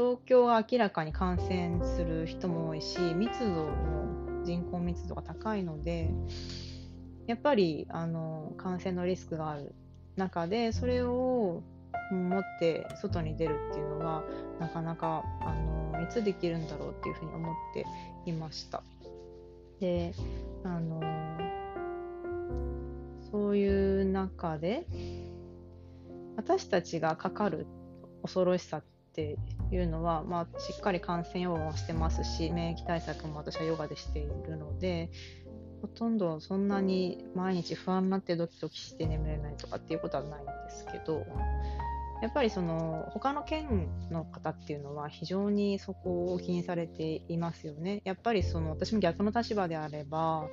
[0.01, 6.11] 東京は明らかに感染する人も多いし密度も人口密度が高いので
[7.27, 9.75] やっぱりあの感染のリスクがある
[10.17, 11.63] 中でそれを
[12.11, 14.25] 持って外に出るっていうのは
[14.59, 15.55] なかなかあ
[15.93, 17.85] のいつできるんだろうっていうふうに思って
[18.25, 18.83] いました。
[19.81, 20.15] で
[20.65, 21.03] あの
[23.31, 24.87] そういう中で
[26.39, 27.67] 私たちがかかる
[28.23, 29.37] 恐ろしさって
[29.73, 35.11] いうのは、まあ、しっかり感染予防もしてますし免疫対策も私はヨガでしているので
[35.83, 41.27] ほとんどそんなに毎日不安になってドキドキして眠れないとかっていうことはないんですけど
[42.23, 48.03] やっぱりその他の県の方っていうのは非常にそこを気にされていますよね。
[48.05, 50.47] やっぱりその私も逆の立場であれば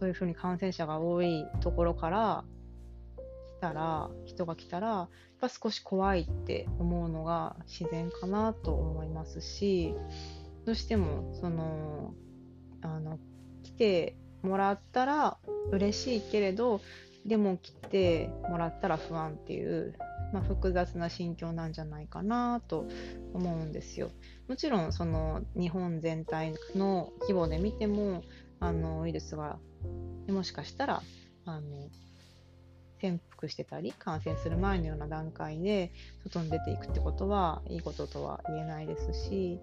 [0.00, 2.44] そういうふうに感染者が多いところから
[3.66, 5.08] たら人が来たらやっ
[5.40, 9.94] ぱ少し怖いって思うのが自然かなと思いますし
[10.64, 12.14] どうしてもその
[12.82, 13.18] あの
[13.64, 15.38] 来てもらったら
[15.72, 16.80] 嬉しいけれど
[17.24, 19.94] でも来てもらったら不安っていう
[20.32, 22.84] まあ、複雑な心境なんじゃないかなと
[23.32, 24.10] 思うんですよ。
[24.48, 28.24] もちろんその日本全体の規模で見ても
[28.58, 29.58] あのウイルスが
[30.28, 31.02] もしかしたら
[31.44, 31.88] あの
[33.00, 35.92] 潜伏してたり感染する前のような段階で
[36.24, 39.60] 外に出ていくってことはいいこととは言えないですし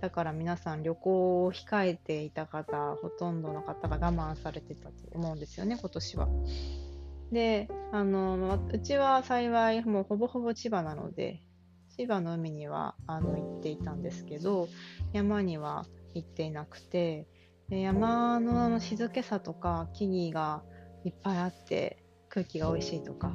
[0.00, 6.28] だから皆さん旅行を控えていた方ほとんどの方が我慢されてたと思うんですよね今年は。
[7.34, 11.42] で、あの、うちは幸いもうほぼほぼ千葉なので、
[11.96, 14.68] 千葉の海にはあの行っていたんですけど、
[15.12, 17.26] 山には行っていなくて、
[17.68, 20.62] で山のあの静けさとか木々が
[21.04, 22.03] いっぱいあって
[22.34, 23.32] 空気が美味しいとか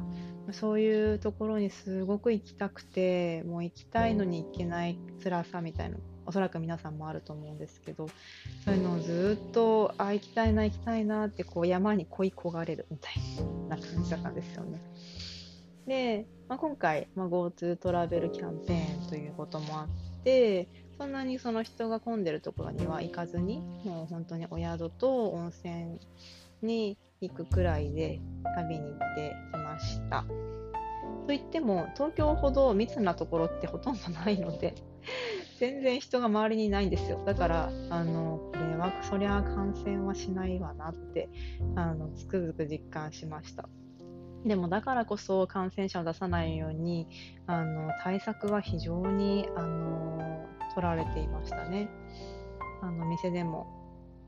[0.51, 8.07] そういうところにすごく行きたくてもう行きたいのに行けない辛さみたいなおそらく皆さんもあると思うんですけど
[8.65, 13.13] そういうのをずっとあ行きたいな行きたいなってこう山に恋焦がれるみたい
[13.69, 14.81] な感じだったんですよね。
[15.87, 20.67] で、まあ、今回、まあ、GoTo トラベルキャンペーンということもあって
[20.99, 25.99] そんなにその人が混んでるところには行かずにもう本当にお宿と温泉
[26.61, 28.21] に行くくらいで
[28.55, 30.25] 旅に行ってきました。
[31.27, 34.73] といっても東京ほど密なところってほとんどないので
[35.59, 37.23] 全然人が周りにいないんですよ。
[37.25, 41.29] だから、あの、これは、そりゃ感染はしないわなって、
[41.75, 43.67] あの、つくづく実感しました。
[44.45, 47.07] でもだからこそ感染者を出さないように
[47.45, 51.89] あの対策は非常にあの取られていましたね。
[52.81, 53.67] あの店でも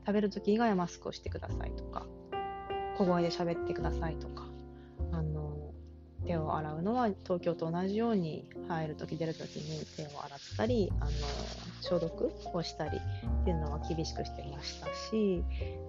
[0.06, 2.06] 食べるとき以外はマスクをしてくださいとか
[2.98, 4.44] 小声で喋ってくださいとか
[5.12, 5.72] あの
[6.26, 11.10] 手を洗うのは東京と同じように入るとき出るときに手を洗ったりあの
[11.80, 15.44] 消毒をしたりっていうのは厳しくしてましたし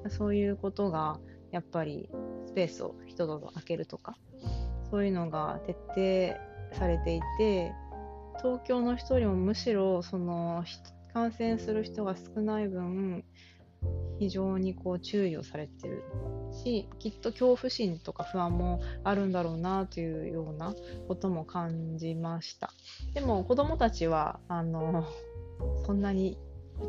[0.09, 1.19] そういうことが
[1.51, 2.09] やっぱり
[2.47, 4.17] スペースを人々空けるとか
[4.89, 7.71] そういうのが徹底されていて
[8.41, 10.63] 東京の人よりもむしろその
[11.13, 13.23] 感染する人が少ない分
[14.19, 16.03] 非常にこう注意をされてる
[16.53, 20.75] しきっと恐怖心とか不安もあるんだろうなというような
[21.07, 22.71] ことも感じました。
[23.13, 25.05] でも子どもたちはあの
[25.85, 26.37] そんなに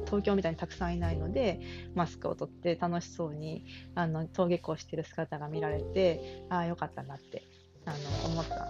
[0.07, 1.61] 東京みたいにたくさんいないので
[1.95, 7.43] マスクを取って楽しそうにあの登下校してる姿が見られてああよかったなって
[7.85, 7.91] あ
[8.25, 8.67] の思った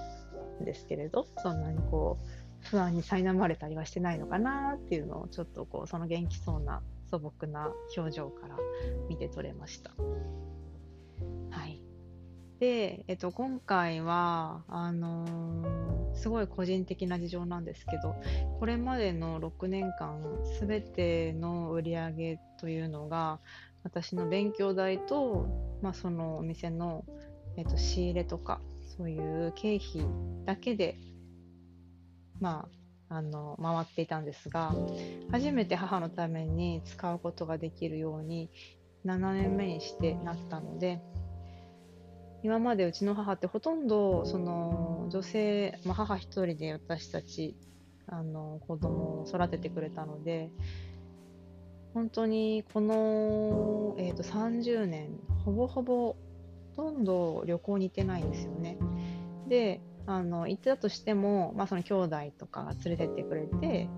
[0.60, 6.82] んですけれどそんなにこう不安に苛まれたりはしてないのかなっていうのをちょっとこうその元気そうな
[7.14, 8.56] 素朴な表情から
[9.08, 9.90] 見て取れました。
[11.50, 11.80] はい、
[12.58, 18.16] で、えっと、今回はあのー、すごい個人的な事情なんですけど
[18.58, 20.20] これまでの6年間
[20.60, 23.38] 全ての売り上げというのが
[23.84, 25.46] 私の勉強代と、
[25.82, 27.04] まあ、そのお店の、
[27.56, 28.60] えっと、仕入れとか
[28.96, 30.04] そういう経費
[30.44, 30.96] だけで、
[32.40, 34.74] まあ、あの回っていたんですが
[35.30, 38.50] 初めて母のために使うことができるように
[39.04, 41.00] 7年目にしてなったので
[42.42, 47.56] 今までうちの母ってほとんどその女性、まあ、母一人で私たち
[48.06, 50.50] あの子供を育ててくれたので
[51.94, 55.08] 本当にこの、えー、と30年
[55.44, 56.16] ほぼほぼ
[56.76, 58.78] ほとんど旅行に行ってないんですよね。
[59.48, 63.88] であの行ってたとしても、まあ、その兄弟とかが連れてってくれて、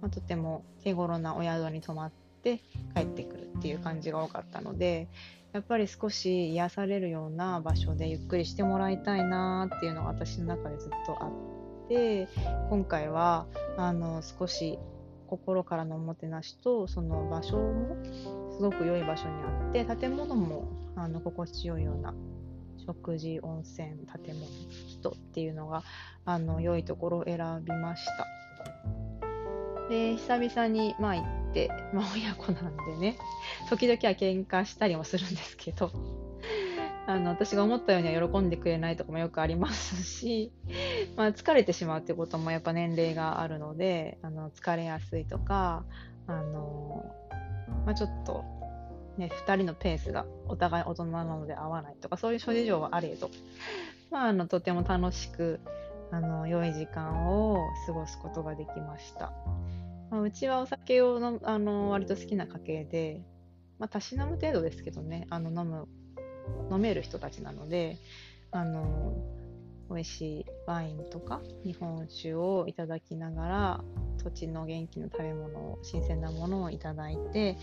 [0.00, 2.60] まあ、とても手頃なお宿に泊まって
[2.94, 5.08] 帰ってくるっていう感じが多かったので
[5.52, 12.28] やっぱり少し癒されるような場所でゆっくりしてもらいたいなっていうのが私の中でずっとあって
[12.68, 13.46] 今回は
[13.76, 14.78] あの少し
[15.26, 17.96] 心からのおもてなしとその場所も
[18.52, 22.14] すごく良い場所にあって建物もあの心地よいような
[22.84, 23.88] 食事温泉
[24.24, 24.46] 建物
[24.98, 25.82] 人っていうのが
[26.24, 28.26] あの良いところを選びました。
[29.88, 33.16] で久々にまあ行って、まあ、親子なんでね
[33.70, 35.90] 時々は喧嘩したりもするんですけど
[37.08, 40.52] あの私が思ったようには喜んでくれないとかもよくありますし、
[41.16, 45.84] まあ、疲れてしまうっていうこともやっぱ年齢があるのであの疲れやすいとか
[46.26, 47.06] あの、
[47.86, 48.44] まあ、ちょっと
[49.18, 53.30] ね、2人のペースがお互い大人なので合わないとかそういう諸事情はあれど、
[54.10, 55.60] まあ、あのとても楽しく
[56.10, 59.32] あの良い時間を過ごすことができました、
[60.10, 63.20] まあ、うちはお酒をのあの割と好きな家系で、
[63.78, 65.88] まあ、たしなむ程度ですけどねあの飲む
[66.70, 67.98] 飲める人たちなので
[68.50, 69.14] あの
[69.90, 73.84] 美味しいワインとか日本酒をいただきながら
[74.22, 77.56] 土地の元気な食べ物を新鮮なものをいただいて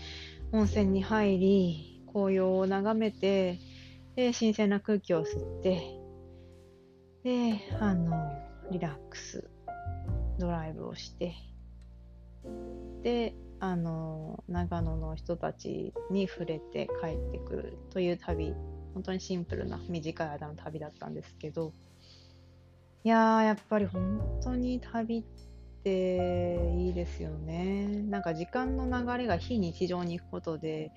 [0.52, 3.58] 温泉に入り紅葉を眺めて
[4.16, 5.95] で新鮮な空気を吸って
[7.26, 8.32] であの
[8.70, 9.50] リラックス
[10.38, 11.34] ドライブをして
[13.02, 18.54] であの長野の人たちに触れて帰ってくるという旅
[18.94, 21.72] 本当にシンプルな短い間の旅だったんですけど
[23.02, 25.24] いややっぱり本当に旅っ
[25.82, 27.86] ていいですよね。
[28.08, 30.92] なんか時間の流れが非日常に行くことで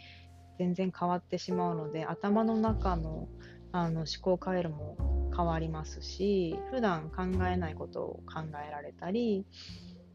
[0.60, 3.28] 全然変わってしまうので頭の中の
[3.72, 9.46] あの思考回路も変わりますし普段考えないことを考えられたり、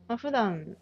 [0.08, 0.76] まあ、普段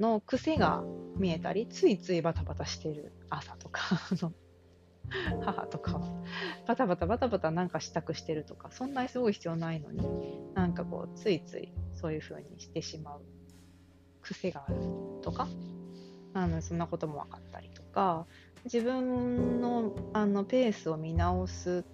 [0.00, 0.82] の癖が
[1.16, 3.80] 見えたりついついバタバタしてる朝とか
[5.44, 6.00] 母とか
[6.66, 10.02] バタバタバタバタなんか支度してるとかそんなにすごい必要ないのに
[10.54, 13.20] なんかこうついついそういう風にしてしまう
[14.22, 14.76] 癖がある
[15.22, 15.48] とか
[16.34, 18.26] あのそんなことも分かったりとか
[18.64, 21.84] 自分のあのペースを見直す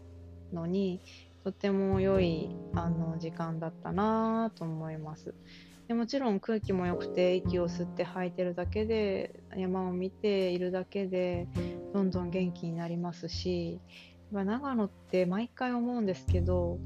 [0.52, 1.00] のに
[1.48, 5.34] とても良いあの時間だったなと思います。
[5.86, 11.48] でもちろん空気も良くて息を吸って吐いてるだけで山を見ているだけで
[11.94, 13.80] どんどん元気になりますし
[14.30, 16.78] 長野って毎回思うんですけど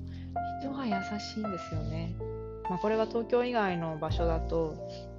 [0.60, 2.14] 人が優しいんですよね。
[2.70, 4.76] まあ、これは東京以外の場所だと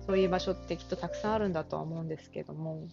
[0.08, 2.88] そういう場所ってきっとたくさんあるんだとは思うんですけども、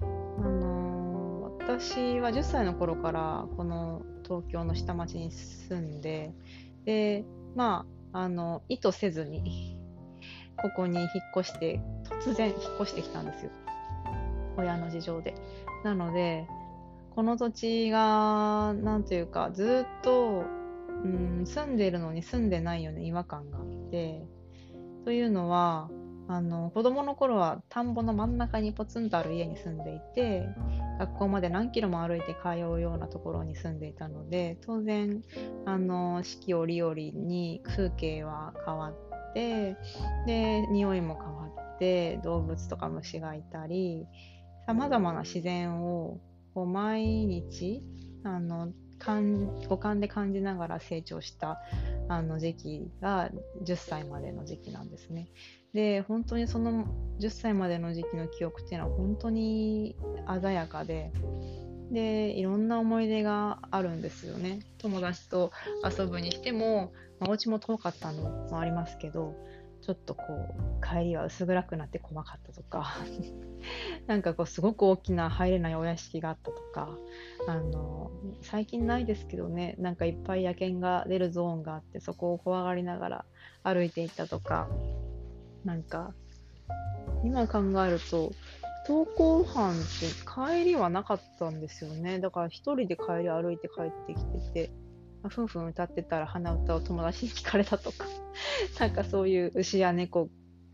[0.00, 0.04] あ
[0.40, 6.32] のー、私は10歳の頃からこの東京の下町に住んで
[6.84, 7.24] で、
[7.56, 9.78] まあ、あの意図せずに
[10.56, 13.50] ここに引っ越して突然引っ越してきたんですよ
[14.56, 15.34] 親の事情で。
[15.84, 16.46] なので
[17.14, 20.44] この土地が何というかずっと
[21.04, 24.26] うん、住んでるのに住んでないよね違和感があって
[25.04, 25.90] というのは
[26.26, 30.48] あの子供の頃は田んぼの真ん中にポツンとある家に住んでいて
[30.98, 35.22] 学校まで何キロも歩いて通うようなところに住んでいたので当然
[35.64, 39.76] あの四季折々に風景は変わって
[40.26, 44.06] で匂いも変わって動物とか虫がいたり
[44.66, 46.18] さまざまな自然を
[46.54, 47.82] こう毎日
[48.24, 48.72] あの
[49.68, 51.60] 五感で感じながら成長した
[52.08, 53.30] あの時期が
[53.62, 55.28] 10歳までの時期なんですね。
[55.74, 56.86] で本当にその
[57.20, 59.96] 10歳までの時期の記憶っていうのは本当に
[60.40, 61.12] 鮮やかで
[61.90, 64.60] でいろんな思い出があるんですよね。
[64.76, 65.52] 友達と
[65.82, 69.34] 遊ぶにしても、まあ、お家も遠かったのもありますけど
[69.80, 72.96] ちょっとこう帰りは薄暗くなって怖かったとか
[74.06, 76.90] なんかこうすごく大きな入れないお屋敷があったとか
[77.46, 78.10] あの
[78.42, 83.24] 最近ないですけどねなんかいっぱい野犬が出るゾーンがあってそこを怖がりながら
[83.62, 84.68] 歩いていったとか
[85.64, 86.12] なんか
[87.24, 88.32] 今考えると
[88.88, 92.20] 登校班って帰りはなかったんですよね。
[92.20, 94.70] だから一人で帰り歩いて帰ってきてて
[95.28, 98.06] ふんふん歌ってたら鼻歌を友達に聞かれたとか。
[98.80, 100.28] なんかそういう牛や猫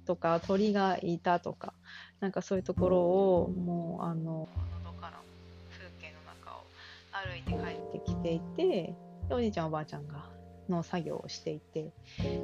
[0.07, 1.74] とか鳥がいたとか。
[2.20, 4.49] なんかそういうところをもうあのの
[4.85, 5.18] どかな
[5.70, 6.62] 風景の中を
[7.12, 8.95] 歩いて帰ってきていて
[9.28, 10.34] でおじいちゃんおばあちゃんが
[10.68, 11.92] の作業をしていて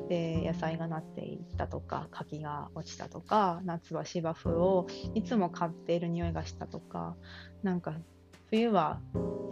[0.08, 7.16] で野菜がなっていったとか柿が落ちたとか夏は芝生をいつも買っている匂いがしたとか
[7.62, 7.94] なんか
[8.50, 9.00] 冬は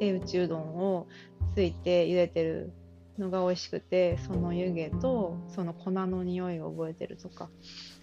[0.00, 1.06] 手打ちうどんを
[1.54, 2.72] ついて茹でてる
[3.18, 7.48] のが美味しくてその湯気とその粉の匂いを覚えてるとか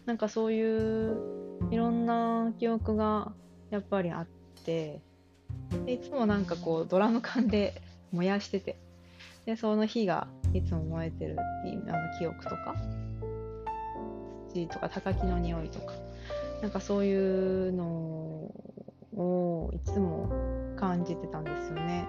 [0.06, 1.18] なんかそういう
[1.72, 3.32] いろんな記憶が
[3.70, 4.28] やっぱりあっ
[4.66, 5.02] て
[5.86, 8.78] でいつもなんかこうドラム缶で燃やしてて
[9.46, 10.28] でその火が
[10.58, 12.76] いつも燃えてるあの記憶とか
[14.54, 15.94] 土とか高木の匂いとか
[16.62, 17.86] なんかそういうの
[19.18, 20.32] をいつも
[20.78, 22.08] 感じてたんですよね。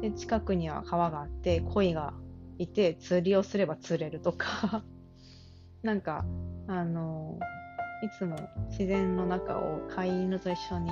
[0.00, 2.14] で近くには川があって鯉が
[2.58, 4.82] いて釣りをすれば釣れるとか
[5.82, 6.24] なんか
[6.66, 7.38] あの
[8.02, 8.36] いつも
[8.70, 10.90] 自然の中を飼い犬と一緒に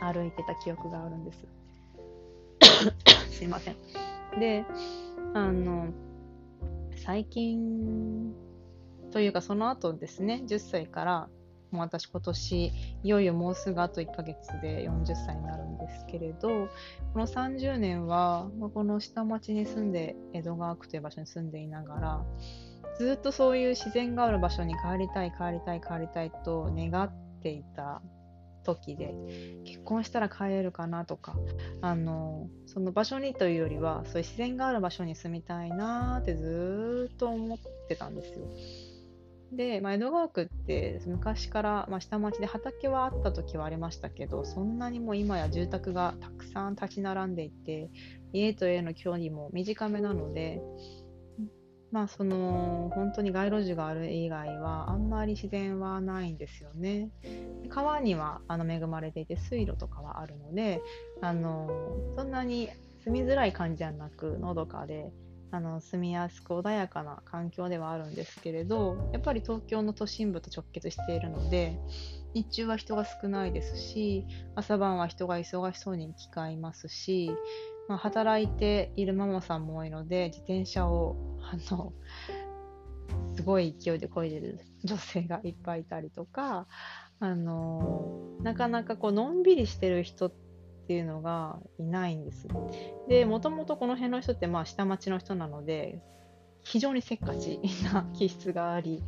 [0.00, 1.57] 歩いてた記憶があるんです。
[3.30, 3.76] すいません。
[4.38, 4.64] で、
[5.34, 5.88] あの、
[6.96, 8.34] 最近
[9.10, 11.28] というかその後ですね、10歳から
[11.70, 12.72] もう私今年
[13.02, 16.68] いよいよもうすぐあと1ヶ月で40歳になるんですけれど
[17.12, 22.24] この30年は、まあ、この下町に住んで江戸川区という場所に住んでいながら
[22.98, 27.12] ずっとそういう自然がある場所に帰りたい帰りたい帰りたいと願っ
[27.42, 28.02] ていた
[28.74, 29.14] 時で
[29.64, 31.34] 結婚したら帰れるかなとか
[31.80, 37.58] あのその場所にというよりはそういう自然がある場所に住みたいなってずっと思っ
[37.88, 38.46] てたんですよ。
[39.52, 47.88] で、まあ、江戸川区って昔から、まあ、下町で畑はあった時はありましたけどそんなにも今や住宅がたくさん立ち並んでいて
[48.34, 50.60] 家と家の距離も短めなので
[51.90, 57.10] まあその本当に街路樹がある以外はあんまり自然はないんですよね。
[57.68, 60.82] 川にはあの恵まれていて水路とかはあるので
[61.20, 61.68] あの
[62.16, 62.68] そんなに
[63.04, 65.12] 住みづらい感じじゃなくのどかで
[65.50, 71.78] あの住みやすく穏やかな環境ではあるんですけれどやっぱり東京の都心部と直結しているので
[72.34, 77.30] 日中は人が少ないですし朝晩は人が忙しそうに行き交いますし
[77.88, 81.92] まあ、働いているママさんも多いので自転車をあの
[83.34, 86.66] すごい勢いで漕いでる女性がいっぱいいたりとか
[87.18, 90.32] あのなかなかこうのんびりしてる人っ
[90.86, 92.46] ていうのがいないんです。
[93.08, 96.00] でもともとこの辺の人ってまあ下町の人なので
[96.62, 97.60] 非常にせっかち
[97.92, 99.02] な気質があり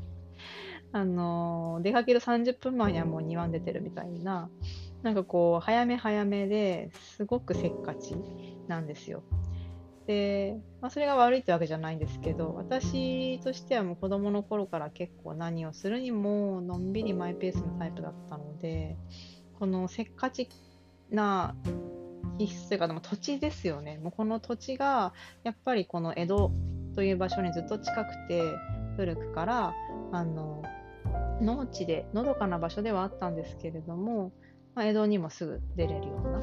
[0.93, 4.51] あの出かける30分前にはもう庭に出てるみたいな
[5.03, 8.15] なんかこう早め早めですごくせっかち
[8.71, 9.23] なんですよ。
[10.07, 18.97] で、まあ、それが悪いってわけじゃないんですけど私としてはもう子供の頃から結構何をするにものんびりマイペースのタイプだったので
[19.59, 20.49] このせっかち
[21.11, 21.55] な
[22.39, 25.13] 気質というかでも土地ですよねもうこの土地が
[25.45, 26.51] やっぱりこの江戸
[26.95, 28.43] という場所にずっと近くて
[28.97, 29.75] 古くから
[30.13, 30.63] あの
[31.41, 34.33] 農地でのどかな場所ではあったんですけれども、
[34.75, 36.41] まあ、江戸にもすぐ出れるような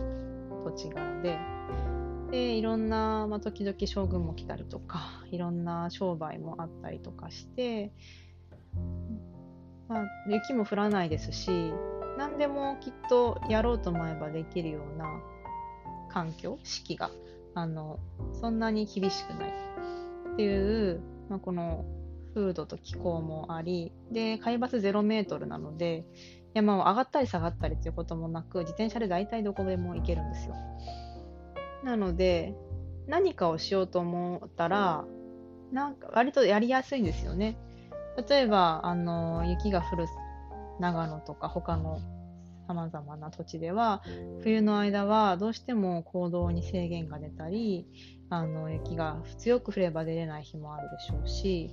[0.63, 1.37] 土地柄で
[2.31, 7.91] でいろんな、まあ、時々将軍も来たりとかいろんな商売もあったりとかして、
[9.87, 11.71] まあ、雪も降らないですし
[12.17, 15.05] 何でもきっとやろうと思えばできるような
[16.09, 17.11] 環境四季が
[17.53, 17.99] あの
[18.33, 19.49] そんなに厳しくない
[20.33, 21.85] っていう、まあ、この
[22.35, 26.05] 風土と気候もありで海抜0メートルなので
[26.53, 30.55] 山を上がったり下がったりということもなく自転車で大体どこでも行けるんですよ。
[31.83, 32.55] なので、
[33.07, 35.05] 何かをしようと思ったら、
[35.71, 37.57] なんか割とやりやすいんですよね。
[38.29, 40.05] 例えば、あの、雪が降る
[40.79, 41.99] 長野とか他の
[42.67, 44.03] 様々な土地では、
[44.41, 47.87] 冬の間はどうしても行動に制限が出たり、
[48.29, 51.71] あの、雪が強く降れば出れない日もあるでしょうし、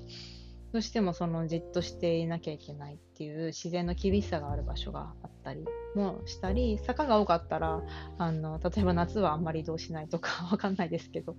[0.74, 5.64] どうしてもそのじっとしていなきゃいけないっていう自然の厳しさがある場所があったり
[5.94, 7.80] もしたり坂が多かったら
[8.18, 11.36] あの例えば夏はあんまり移動しないとか わかんないですけど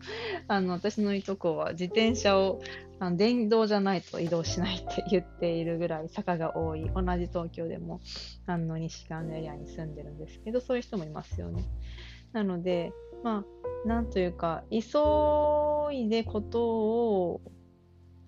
[0.47, 2.61] あの私のいとこは自転車を
[2.99, 7.99] あの電動じゃないと移動しないって言っているぐらい坂が多い同じ東京でも
[8.45, 11.65] あの西側のエリアに住んでるんですけどそういう人もいますよね。
[12.31, 13.43] なのでま
[13.83, 14.77] あなんというか急
[15.93, 17.41] いでことを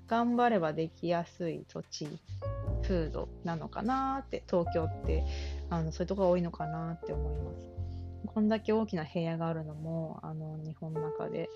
[0.07, 2.07] 頑張ればできやすい土地
[2.83, 5.23] 風土なのかなって東京って
[5.69, 7.67] あのそういうとこが多いのかなって思います。
[8.25, 8.49] こん。
[8.49, 11.49] だけ大きな平野があるのもあの日本の中で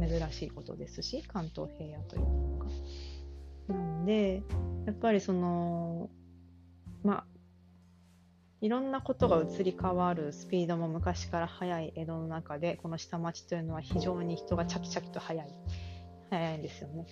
[0.00, 2.66] 珍しいことですし関東平野というのが。
[3.68, 4.04] なん。
[4.04, 4.42] で、
[4.86, 6.10] やっぱりその、
[7.02, 7.24] まあ、
[8.60, 8.90] いろん。
[8.90, 15.48] なことが移り変わるスピードも昔から速い江戸の中で、この下町というのは非常に人がチャキチャキと速い、
[16.30, 16.62] 速いん。
[16.62, 17.06] ですよね。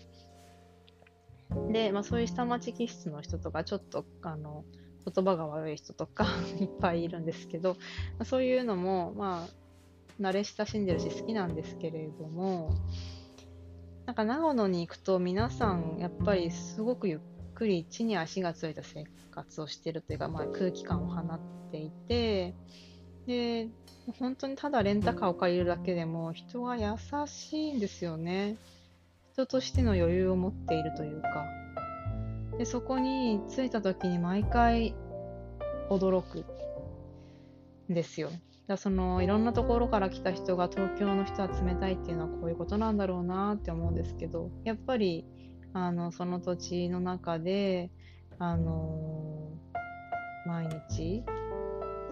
[1.72, 4.64] で、まあ、そういう下町気質の人とか、ちょっとあの
[5.12, 6.26] 言葉が悪い人とか
[6.60, 7.76] いっぱいいるんですけど、ま
[8.20, 12.74] あ、そういうのも、まあ、慣れ親しんでるし好きなんですけれども、
[14.06, 17.20] なんか長野に行くと皆さんやっぱりすごくゆっ
[17.54, 21.40] くり地に足がついた生活をしているというか、まあ、空気感を放っ
[21.70, 22.54] ていて
[23.26, 23.68] で
[24.18, 26.94] 本当にただレンタカーを借りるだけでも人は優
[27.26, 28.56] しいんですよね。
[29.38, 31.46] 人としての余裕を持っているというか。
[32.58, 34.96] でそこに着いた時に毎回
[35.90, 36.44] 驚く
[37.88, 38.30] んですよ。
[38.66, 45.24] だそのいろんなところから来た人が東京の人は冷たいっていうのはこういうことなんだろうなって思うんですけどやっぱり
[45.72, 47.92] あのその土地の中で、
[48.40, 49.52] あの、
[50.46, 51.22] 毎日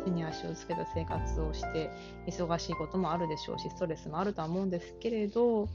[0.07, 1.91] 地に足をつけた生活をして
[2.27, 5.69] 忙しいこともあるでしょうしストレスもあるとは思うんですけれど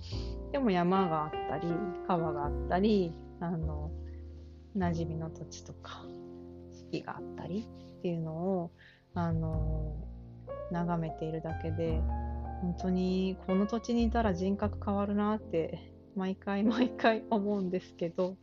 [0.52, 1.68] でも山があったり
[2.08, 3.92] 川があったりあの
[4.76, 6.06] 馴染みの土地とか
[6.74, 7.68] 四季があったり
[8.00, 8.72] っていうのを
[9.14, 9.96] あの
[10.72, 12.00] 眺めているだけで
[12.62, 18.38] 本当にこの土地にいたら人格変わるなって毎回毎回思うんですけど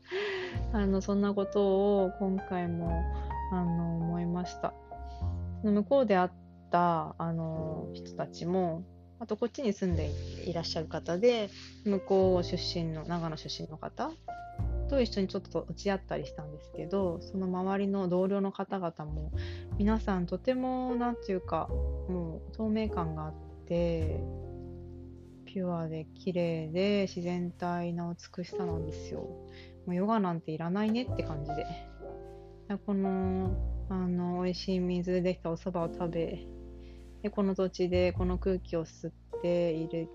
[0.72, 3.04] あのそんなことを今回も
[3.52, 4.74] あの思いました。
[5.62, 6.30] 向こうで会っ
[6.70, 8.84] たあの人たちも
[9.20, 10.10] あとこっちに住んで
[10.46, 11.50] いらっしゃる方で
[11.84, 14.10] 向こう出身の長野出身の方
[14.88, 19.32] と一緒にちょっと落ち合ったりしたんですけどその周りの同僚の方々も
[19.76, 21.68] 皆さんとても何て言うか
[22.08, 23.34] もう透明感があっ
[23.66, 24.20] て
[25.44, 29.20] ピュアで綺麗で自然体な美しさなんですよ。
[29.86, 31.66] もうヨガなんていらないねって感じで。
[32.84, 33.56] この
[33.90, 36.46] あの美味しい水でできたお蕎麦を食べ
[37.22, 39.12] でこの土地でこの空気を吸っ
[39.42, 40.08] ていれ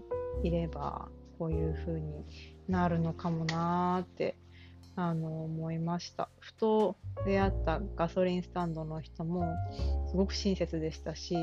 [0.44, 2.26] いればこういう風に
[2.68, 4.38] なるのかもなーって
[4.96, 6.30] あの思いました。
[6.40, 9.52] ふと出会ったガソリンスタンドの人も
[10.08, 11.36] すごく親切でしたし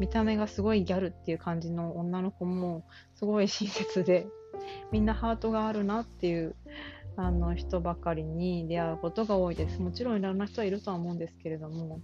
[0.00, 4.26] 見た目がすごいギャルっていう感じの女の子もすごい親切で
[4.90, 6.56] みんなハートがあるなっていう
[7.20, 9.80] あの人ばかりに出会うことが多いです。
[9.80, 12.00] もちろんいろんな人はいるとは思うんですけれども。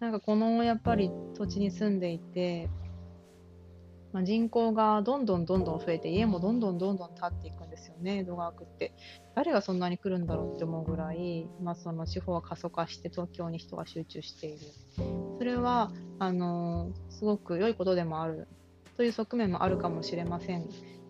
[0.00, 2.68] なんかこのやっぱり土地に住んでいて
[4.16, 8.94] まあ、人口がどんどんどんどん増えて家もどんどんどんどん建っていくんですよね江戸川区って。
[9.34, 14.58] 誰がそんなに来るんだろうって思うぐらい、まあ、その地方は過疎化して東京に人が集中している。
[15.36, 18.48] それはあのすごく良いことでもある
[18.96, 20.66] という側面もあるかもしれません。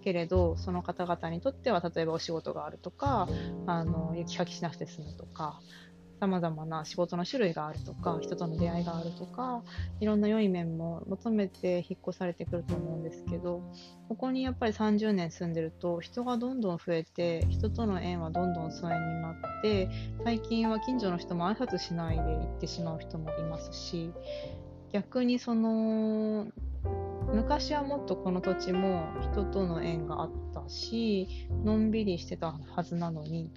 [0.07, 3.29] けれどその方々にとっては例えばお仕事があるとか
[3.67, 5.59] あの雪かきしなくて済むとか
[6.21, 9.65] さまざまな仕事の種類があるとか人との出会いがあるとか
[9.99, 13.69] いろんな良い面も求めて引っ越されてくると思うんですけど
[14.09, 19.91] ここにやっぱり30年住んでると人がどんどん増えて人との縁はどんどん疎遠になって
[20.23, 24.13] 最近は近所の人も挨拶しないで行ってしまう人もいますし
[24.93, 26.47] 逆にその
[27.37, 31.29] 昔はもっとこの土地も人との縁があったし
[31.65, 33.53] のんびりしてたはずなのに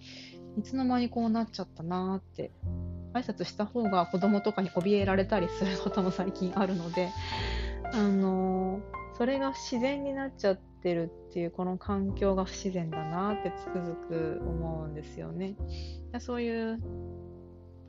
[0.57, 2.51] いつの間にこうなっちゃったなーって
[3.13, 7.09] 挨拶した方が子供とかに怯えられたりすることも最近あるので、
[7.93, 15.55] あのー、それが自然になっちゃってるっていうこの環境が不自然だなってつくづく思うんですよね。
[16.19, 16.80] そういう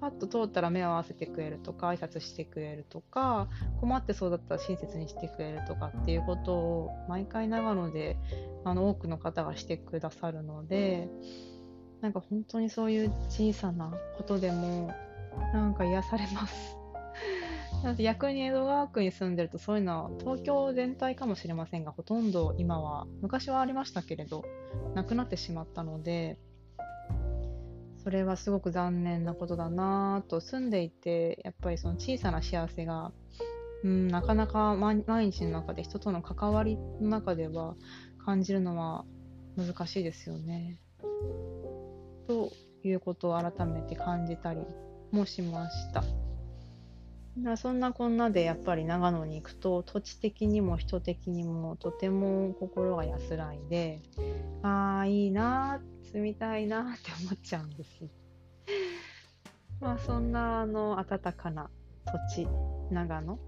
[0.00, 3.48] パッと通ったら目を合わせてくれるとか挨拶してくれるとか
[3.80, 8.16] 困ってそうだったら親切にしてくれるとかっていうことを毎回長野で
[8.64, 11.08] あの多くの方がしてくださるので。
[12.00, 14.92] なんか本当にそういう小さなことでも
[15.52, 16.76] なんか癒されます。
[17.98, 24.44] 逆に江戸川区に住んでるとそういうのは東京全体かもしれませんがほとんど今は昔はありましたけれど
[24.94, 26.38] なくなってしまったので
[28.02, 33.12] それはすごく残念なことだなと住んでいてやっぱりその小さな幸せが、
[33.84, 37.74] うん、なかなか毎日の中で人との関わりの中では
[38.24, 39.04] 感じるのは
[39.56, 40.80] 難しいですよね。
[42.26, 42.52] と
[42.84, 44.60] いうことを改めて感じたり
[45.10, 46.02] もしました。
[47.56, 54.00] そんなこんなでやっぱり長野に行くと土地的にも人的にもとても心が安らいで
[54.62, 55.80] ああいいな
[56.12, 58.04] 住みたいなって思っちゃうんです。
[59.80, 61.70] まあそんなあの暖かな
[62.04, 62.48] 土地
[62.90, 63.38] 長野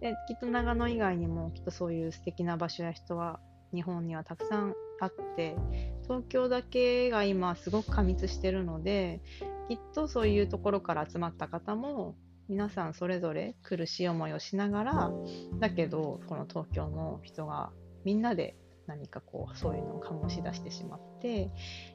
[0.00, 3.40] できっと長野以外にもきっとそういう素敵な場所や人は
[3.74, 5.56] 日本にはたくさんあって
[6.02, 9.20] 東京だけが今すごく過密してるので
[9.68, 12.14] きっとそういうところから集まった方も
[12.48, 15.12] 皆さんそれぞれ苦しい思いをしながら
[15.58, 17.70] だけどこの東京の人が
[18.04, 21.50] みんなで何かこうそういうのを醸し出してしまって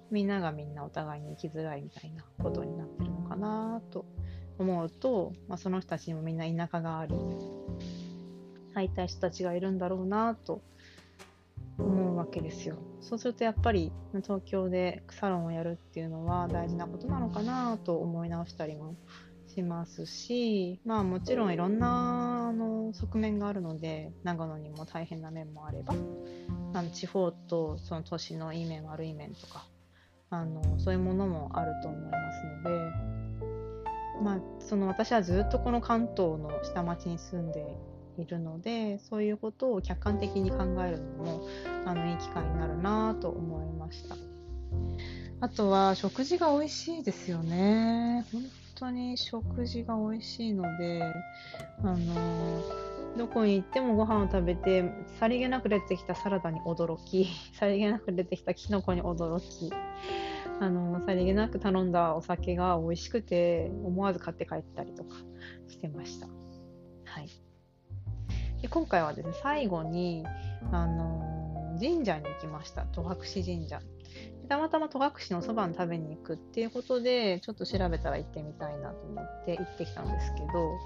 [0.10, 4.06] みんながみんなお互いに生きづらいみたいなことになってるのかなと
[4.58, 7.16] 思うと、まあ、その人たちにもみんな田舎があり
[8.74, 10.62] 会いたい人たちがいるんだろうなと
[11.78, 12.78] 思うわけですよ。
[13.02, 13.92] そうするとやっぱり
[14.24, 18.96] 東京でサロンをやるっていうのは大事なことなのかなと思い直したりも
[19.60, 25.94] しますし、まあもちろんいろんなあの側面があるので、長野にも大変な面もあれば、
[26.74, 29.66] あの地方とその都市のいい面悪い面とか、
[30.30, 37.66] あのそういうものもあると思いますので、まあ、その私はずっとこの関東の下町に住んで
[38.18, 41.48] いるのでそういうことを客観的に考えるのも
[41.86, 44.16] あのいい機会になるなと思いました。
[45.42, 48.26] あとは食事が美味しいですよね。
[48.34, 48.39] 本
[48.80, 51.04] 当に食事が美味しいので
[51.84, 52.64] あの
[53.18, 59.72] どこに行ってもご飯を食べてさりげなく出てきたサラダに驚き さりげなく出てきたキノコに驚き
[60.62, 65.16] あのさりげなく頼んだお酒が美味しくて思わず買って帰ったりとか
[65.68, 66.28] してました。
[67.06, 67.30] はい、
[68.62, 70.26] で今回はですね最後に、
[70.72, 73.82] あの神社に行きました戸隠神社。
[74.48, 80.80] たまたま戸隠のそばに食べに行くっていうことでちょっと調べたら行ってみたいなと思って行ってきたんですけど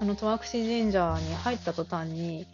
[0.00, 2.46] あの戸隠神社に入った途端に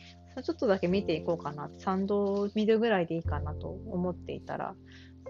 [0.42, 4.74] ちょっとだけ見ていこうかな参道を見るぐらいでいいかなと思っていたら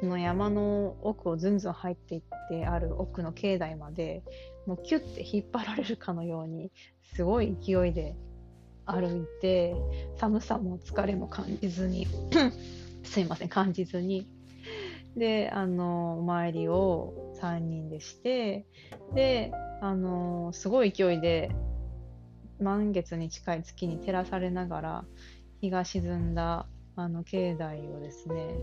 [0.01, 4.23] その山の奥をずんずん入っていってある奥の境内まで
[4.67, 6.71] もうキュッて引っ張られるかのように
[7.15, 8.15] すごい勢いで
[8.87, 9.75] 歩いて
[10.17, 12.07] 寒さも疲れも感じずに
[13.05, 14.27] すいません感じずに
[15.17, 18.67] であのお参りを3人でして
[19.15, 21.51] であのすごい勢いで
[22.61, 25.05] 満月に近い月に照らされながら
[25.61, 28.55] 日が沈んだあの境内をですね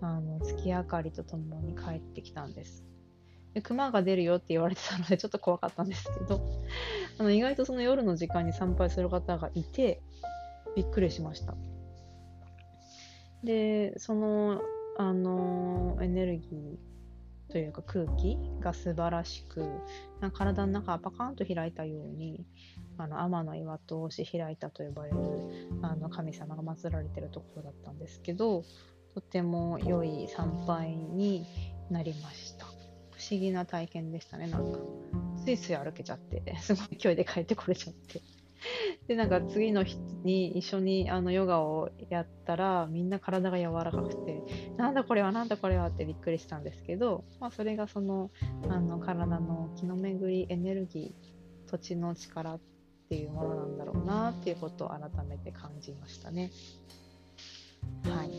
[0.00, 2.84] あの月明かりとともに帰ってきたんです。
[3.54, 6.44] で熊が出るよって言われてたのでちょっと怖かったんですけど
[7.18, 10.02] あの意外とその夜の時間に参拝する方がいて
[10.74, 11.54] びっくりしました。
[13.44, 14.60] でその
[14.96, 19.64] あのエネルギーというか空気が素晴らしく
[20.32, 22.46] 体の中がパカンと開いたように
[22.96, 25.16] あの天の岩戸を押し開いたと呼ばれる
[25.82, 28.64] あの神様が祀られてるところだったんですけど
[29.14, 31.46] とても良い参拝に
[31.90, 32.66] なりました。
[32.66, 34.78] 不思議な体験でしたね、なんか。
[35.44, 38.20] スイスイ歩けちゃって、すごい勢いで帰ってこれちゃって。
[39.08, 44.42] で、なんか次の日に一緒にあのヨガをやったら、みんな体が柔らかくて、
[44.76, 48.30] なんだこれは、なんだこれはってびっくりしたんですけど、まあ、それがその
[48.68, 52.60] あの体の気の巡り、エネルギー、土地の力っ
[53.08, 56.50] ていうものなんだろうなっていうことを改めて感じましたね。
[58.04, 58.30] はい。
[58.30, 58.34] や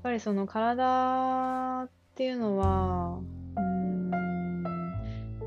[0.00, 3.20] っぱりその体っていうのは
[3.56, 4.10] うん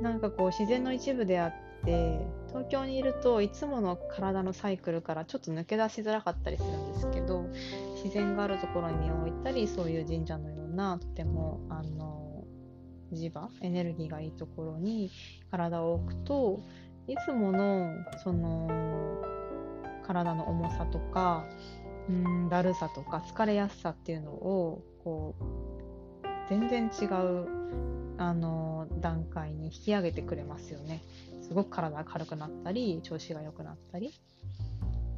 [0.02, 1.54] なんかこう自然の一部であっ
[1.86, 2.20] て
[2.54, 7.50] 東京にいるといつもの体のサイクルからちょっと抜け出しづらかったりするんですけど
[8.04, 12.44] 自然があるところに身を置いたりそういう神社のようなとてもあの
[13.12, 15.12] 磁場エネルギーがいいところに
[15.50, 16.62] 体を置くと
[17.08, 17.92] いつもの
[18.24, 18.70] その
[20.06, 21.46] 体の重さとか
[22.08, 25.44] うんだるさとか疲れやすさっていうのをこう
[26.50, 27.48] 全然違う
[28.18, 31.02] あの段階に引き上げてくれますよね。
[31.54, 34.12] すごく体が軽くなったり調子が良くなったり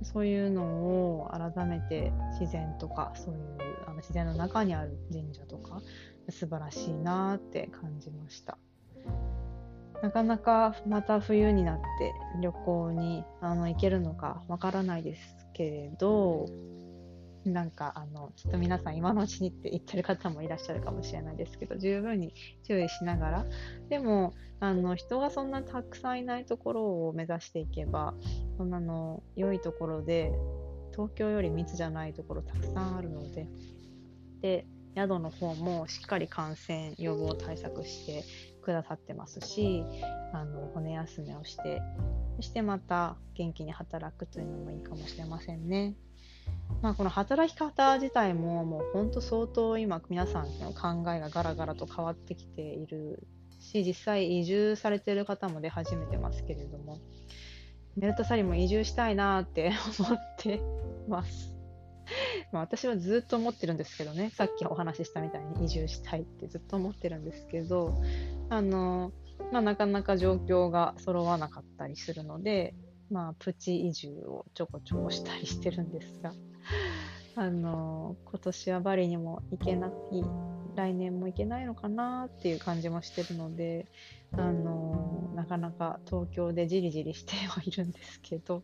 [0.04, 3.42] そういうのを改めて自然とかそういう
[3.88, 5.82] あの自然の中にある神社とか
[6.30, 8.58] 素晴らしいなって感じました。
[10.04, 16.48] なかなかまた冬になって旅行にあの行けるのかわからないですけれど、
[17.46, 22.34] なんかあのきっと皆さん今のうちにって言ってる方もいらっしゃるかもしれないですけど十分に
[22.64, 23.46] 注意しながら
[23.90, 28.14] でもあの人がそんなたくさんいないところを目指していけば
[28.58, 30.32] そんなの良いところで
[30.92, 33.48] 東京より密じゃないところたくさんあるので
[34.42, 34.66] で
[34.96, 38.24] 宿の方もしっかり感染予防対策して
[38.64, 39.84] くださってますし
[40.34, 41.82] あの骨休めをして
[42.38, 45.96] そしてまた元気に働くというのもいいかもしれませんね。
[46.82, 53.26] まあ、この働き方自体ももう本当相当今皆さんの考えがガラガラと変わってきている
[53.60, 57.00] し実際移住されている方も出始めてますけれども
[57.96, 60.62] メルタサリも移住したいなって 思って
[61.08, 61.56] ます。
[62.52, 68.00] まあ私はずっと思ってるんですけどね、さっきお話ししたみたいに移住したいってずっと思ってるんですけど、
[68.50, 69.12] あの、
[69.52, 72.76] まあ、なかなか状況が揃わなかったりするので、
[73.10, 76.34] まあ、プチ移住をちょこちょこしたりしてるんですが、
[77.36, 79.92] あの、今年はバリにも行けない、
[80.76, 83.88] 来年も行けないのかなっていう感じもしてるので、
[84.34, 88.64] あの、なかなか東京でじりじりしてはいるんですけど、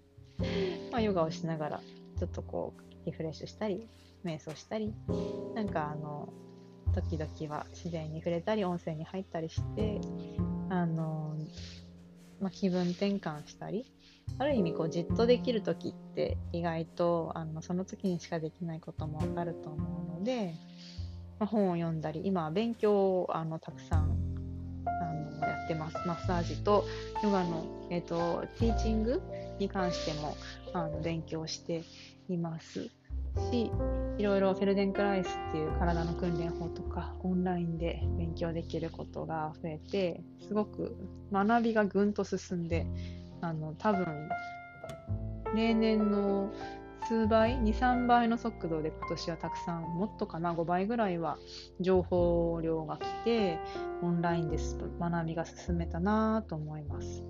[0.91, 1.81] まあ、ヨガをしながら、
[2.17, 3.87] ちょっとこう、リフレッシュしたり、
[4.23, 4.93] 瞑想したり、
[5.55, 6.31] なんかあの、
[6.93, 10.01] 時々は自然に触れたり、温泉に入ったりして、
[10.69, 11.35] あの、
[12.39, 13.85] まあ、気分転換したり、
[14.37, 20.55] ある意味こうじっとできる時って意外とあのその時にしかできないこともあると思うので、
[21.39, 24.17] まあ、本を読んだり今は勉強をあのたくさん
[24.85, 25.97] あのやってます。
[26.07, 26.85] マッサージと
[27.23, 29.21] ヨガの、えーと、ティーチング
[29.59, 30.35] に関しても
[30.73, 31.83] あの勉強して
[32.27, 32.89] います。
[33.51, 33.71] し
[34.17, 40.97] いろいろフェルデンクライスっていう体の訓練法とかオンラインで勉強できることが増えてすごく
[41.31, 42.85] 学びがぐんと進んで
[43.41, 44.29] あの多分
[45.55, 46.51] 例年の
[47.07, 51.37] 数倍23倍の速度で今年はたくさんもっとかな5倍ぐらいは
[51.79, 53.59] 情報量が来て
[54.01, 54.57] オンラインで
[54.99, 57.23] 学びが進めたなと思います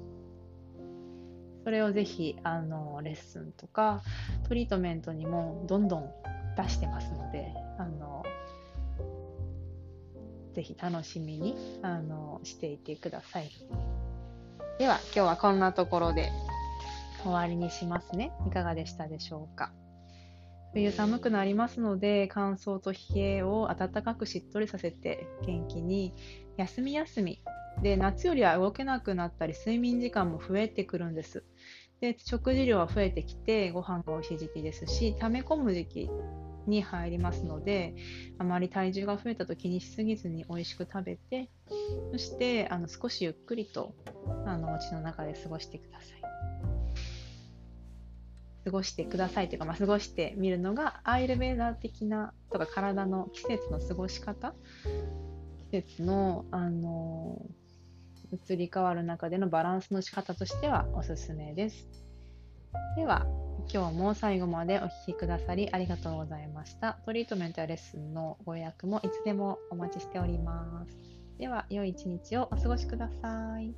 [1.64, 4.02] それをぜひあのレッスンとか
[4.48, 6.12] トリートメントにもどんどん
[6.58, 8.24] 出してますのであの
[10.54, 13.50] ぜひ楽しみにあのしていてください。
[14.82, 16.32] では今日はこんなところで
[17.22, 18.32] 終わりにしますね。
[18.48, 19.72] いかがでしたでしょうか？
[20.74, 26.16] 冬寒くなりますので乾燥と冷えを暖かくしっとりさせて元気に
[26.58, 27.44] 休み休み
[27.84, 31.44] で夏よりは動けなくなったり睡眠時間も増えてくるんです
[32.00, 36.10] で食事量は増えてきてご飯が美味しい時期ですし溜め込む時期
[36.68, 37.96] に入りますので
[38.38, 41.50] あまり体重が増えたと気にしすぎずに美味しく食べて
[42.12, 43.94] そしてあの少しゆっくりと
[44.46, 46.22] あのお家の中で過ごしてください。
[48.64, 54.54] 過ごしてくださいというか、まあ、過ごしてみるのがアイルベーダー的なとか体の季節の過ごし方
[55.72, 57.42] 季節の、あの
[58.32, 62.11] 移り変わる中でのバランスの仕方としてはおすすめです。
[62.96, 63.26] では
[63.74, 66.98] 今日も最後までお聴きくださりありがとうございました。
[67.06, 70.98] トリートメントやレッスンのご予約もいつでもお待ちしております。
[71.38, 73.74] では、良い一日をお過ごしください。